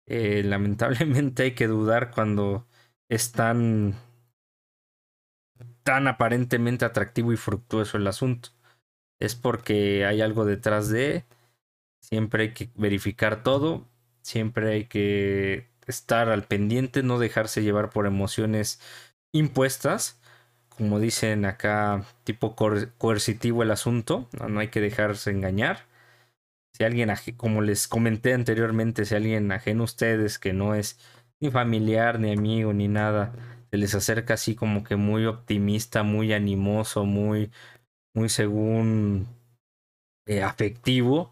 Eh, 0.08 0.44
lamentablemente 0.44 1.44
hay 1.44 1.56
que 1.56 1.68
dudar 1.68 2.12
cuando 2.12 2.68
es 3.10 3.32
tan, 3.32 3.96
tan 5.84 6.08
aparentemente 6.08 6.86
atractivo 6.86 7.34
y 7.34 7.38
fructuoso 7.38 7.98
el 7.98 8.08
asunto. 8.08 8.50
Es 9.20 9.36
porque 9.36 10.06
hay 10.06 10.22
algo 10.22 10.46
detrás 10.46 10.90
de, 10.90 11.26
siempre 12.02 12.44
hay 12.44 12.54
que 12.54 12.70
verificar 12.76 13.44
todo, 13.44 13.88
siempre 14.22 14.74
hay 14.74 14.86
que 14.86 15.70
estar 15.88 16.30
al 16.30 16.44
pendiente, 16.44 17.04
no 17.04 17.20
dejarse 17.20 17.64
llevar 17.64 17.90
por 17.90 18.06
emociones 18.08 18.80
impuestas 19.34 20.22
como 20.82 21.00
dicen 21.00 21.46
acá, 21.46 22.06
tipo 22.24 22.56
coercitivo 22.56 23.62
el 23.62 23.70
asunto, 23.70 24.28
no, 24.40 24.50
no, 24.50 24.62
hay 24.62 24.70
que 24.70 24.82
dejarse 24.82 25.30
engañar. 25.30 25.86
Si 26.74 26.84
alguien, 26.84 27.12
como 27.38 27.62
les 27.62 27.88
comenté 27.88 28.34
anteriormente, 28.34 29.06
si 29.06 29.14
alguien 29.16 29.52
ajeno 29.52 29.84
a 29.84 29.86
ustedes 29.86 30.40
que 30.40 30.54
no 30.54 30.74
es 30.74 30.98
ni 31.40 31.52
familiar, 31.52 32.20
ni 32.20 32.32
amigo, 32.32 32.74
ni 32.74 32.88
nada, 32.88 33.34
se 33.70 33.78
les 33.78 33.94
acerca 33.94 34.36
así 34.36 34.56
como 34.56 34.84
que 34.84 34.96
muy 34.96 35.26
optimista, 35.26 36.04
muy 36.04 36.34
animoso, 36.34 37.06
muy, 37.06 37.52
muy 38.16 38.30
según 38.30 39.28
eh, 40.26 40.42
afectivo, 40.42 41.32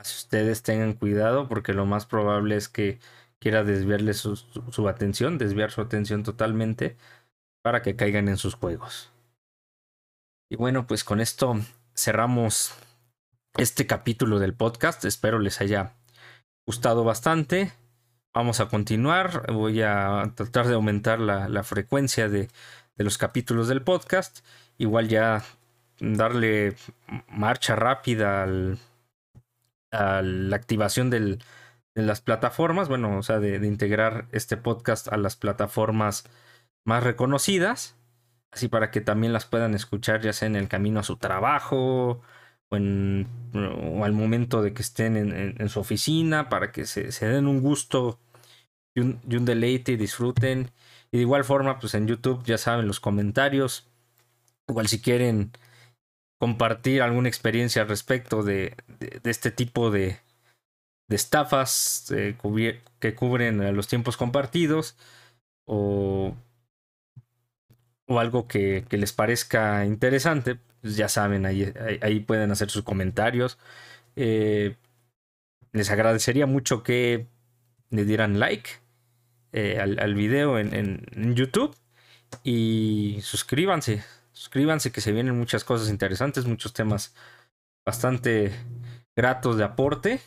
ustedes 0.00 0.62
tengan 0.62 0.94
cuidado 0.94 1.48
porque 1.48 1.72
lo 1.72 1.86
más 1.86 2.06
probable 2.06 2.56
es 2.56 2.68
que 2.68 2.98
quiera 3.38 3.64
desviarle 3.64 4.14
su, 4.14 4.88
atención, 4.88 5.38
desviar 5.38 5.70
su 5.70 5.80
atención 5.80 6.22
totalmente 6.22 6.96
para 7.62 7.82
que 7.82 7.96
caigan 7.96 8.28
en 8.28 8.36
sus 8.36 8.54
juegos. 8.54 9.10
Y 10.50 10.56
bueno, 10.56 10.86
pues 10.86 11.04
con 11.04 11.20
esto 11.20 11.56
cerramos 11.94 12.74
este 13.56 13.86
capítulo 13.86 14.38
del 14.38 14.54
podcast. 14.54 15.04
Espero 15.04 15.38
les 15.38 15.60
haya 15.60 15.94
gustado 16.66 17.04
bastante. 17.04 17.72
Vamos 18.34 18.60
a 18.60 18.68
continuar. 18.68 19.52
Voy 19.52 19.82
a 19.82 20.32
tratar 20.34 20.66
de 20.66 20.74
aumentar 20.74 21.20
la, 21.20 21.48
la 21.48 21.62
frecuencia 21.64 22.28
de, 22.28 22.48
de, 22.96 23.04
los 23.04 23.18
capítulos 23.18 23.68
del 23.68 23.82
podcast. 23.82 24.44
Igual 24.78 25.08
ya 25.08 25.44
darle 26.00 26.76
marcha 27.28 27.74
rápida 27.76 28.44
al, 28.44 28.78
a 29.90 30.22
la 30.22 30.56
activación 30.56 31.10
de 31.10 31.38
las 31.94 32.20
plataformas. 32.20 32.88
Bueno, 32.88 33.18
o 33.18 33.22
sea, 33.22 33.40
de, 33.40 33.56
integrar 33.66 34.28
este 34.32 34.56
podcast 34.56 35.08
a 35.08 35.16
las 35.16 35.36
plataformas 35.36 36.24
más 36.84 37.02
reconocidas, 37.02 37.96
así 38.50 38.68
para 38.68 38.90
que 38.90 39.00
también 39.00 39.32
las 39.32 39.46
puedan 39.46 39.74
escuchar 39.74 40.20
ya 40.20 40.32
sea 40.32 40.46
en 40.48 40.56
el 40.56 40.68
camino 40.68 41.00
a 41.00 41.02
su 41.04 41.16
trabajo 41.16 42.22
o, 42.70 42.76
en, 42.76 43.28
al 44.02 44.12
momento 44.12 44.62
de 44.62 44.72
que 44.74 44.82
estén 44.82 45.16
en, 45.16 45.68
su 45.68 45.80
oficina, 45.80 46.48
para 46.48 46.72
que 46.72 46.86
se, 46.86 47.12
se 47.12 47.28
den 47.28 47.46
un 47.46 47.60
gusto 47.60 48.20
y 48.94 49.00
un, 49.00 49.20
y 49.28 49.36
un, 49.36 49.44
deleite 49.44 49.92
y 49.92 49.96
disfruten. 49.96 50.70
Y 51.10 51.18
de 51.18 51.22
igual 51.22 51.44
forma, 51.44 51.78
pues 51.78 51.94
en 51.94 52.06
YouTube 52.06 52.42
ya 52.44 52.58
saben 52.58 52.86
los 52.86 53.00
comentarios, 53.00 53.88
igual 54.68 54.88
si 54.88 55.00
quieren 55.00 55.52
compartir 56.38 57.02
alguna 57.02 57.28
experiencia 57.28 57.82
al 57.82 57.88
respecto 57.88 58.42
de, 58.42 58.76
de, 59.00 59.30
este 59.30 59.50
tipo 59.50 59.90
de, 59.90 60.18
de 61.08 61.16
estafas 61.16 62.10
eh, 62.12 62.36
que 63.00 63.14
cubren 63.14 63.76
los 63.76 63.88
tiempos 63.88 64.16
compartidos 64.16 64.96
o 65.66 66.34
o 68.08 68.18
algo 68.18 68.48
que, 68.48 68.84
les 68.90 69.12
parezca 69.12 69.84
interesante, 69.84 70.56
pues 70.80 70.96
ya 70.96 71.08
saben, 71.08 71.46
ahí, 71.46 71.72
ahí, 72.00 72.20
pueden 72.20 72.50
hacer 72.50 72.70
sus 72.70 72.82
comentarios. 72.82 73.58
Eh, 74.16 74.76
les 75.72 75.90
agradecería 75.90 76.46
mucho 76.46 76.82
que 76.82 77.26
le 77.90 78.04
dieran 78.04 78.40
like 78.40 78.70
eh, 79.52 79.78
al, 79.80 79.98
al, 80.00 80.14
video 80.14 80.58
en, 80.58 80.74
en, 80.74 81.34
YouTube 81.34 81.76
y 82.42 83.18
suscríbanse, 83.22 84.02
suscríbanse 84.38 84.92
que 84.92 85.00
se 85.00 85.10
vienen 85.10 85.36
muchas 85.36 85.64
cosas 85.64 85.88
interesantes, 85.90 86.46
muchos 86.46 86.72
temas 86.72 87.12
bastante 87.84 88.52
gratos 89.16 89.56
de 89.56 89.64
aporte. 89.64 90.20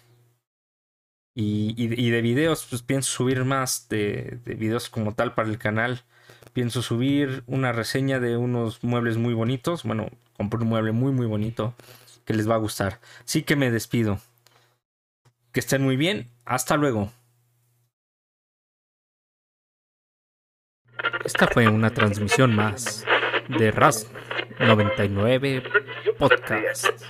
Y, 1.34 2.10
de 2.10 2.22
videos, 2.22 2.68
pues 2.70 2.82
pienso 2.82 3.10
subir 3.10 3.46
más 3.46 3.88
de, 3.88 4.40
de 4.44 4.54
videos 4.56 4.90
como 4.90 5.16
tal 5.16 5.34
para 5.34 5.48
el 5.48 5.58
canal 5.58 6.04
pienso 6.52 6.82
subir 6.82 7.44
una 7.48 7.72
reseña 7.72 8.20
de 8.20 8.36
unos 8.36 8.84
muebles 8.84 9.18
muy 9.18 9.34
bonitos. 9.34 9.84
Bueno, 9.84 10.10
compré 10.36 10.60
un 10.60 10.68
mueble 10.68 10.92
muy 10.92 11.14
muy 11.14 11.26
bonito 11.26 11.74
que 12.26 12.34
les 12.34 12.50
va 12.50 12.56
a 12.56 12.60
gustar. 12.60 13.00
Sí 13.24 13.44
que 13.44 13.56
me 13.56 13.72
despido. 13.72 14.20
Que 15.54 15.62
estén 15.62 15.84
muy 15.84 15.96
bien. 15.96 16.30
Hasta 16.44 16.76
luego. 16.76 17.12
Esta 21.24 21.48
fue 21.48 21.70
una 21.70 21.94
transmisión 21.94 22.54
más 22.54 23.06
de 23.58 23.72
RAS 23.72 24.08
99 24.60 25.64
Podcast. 26.18 27.04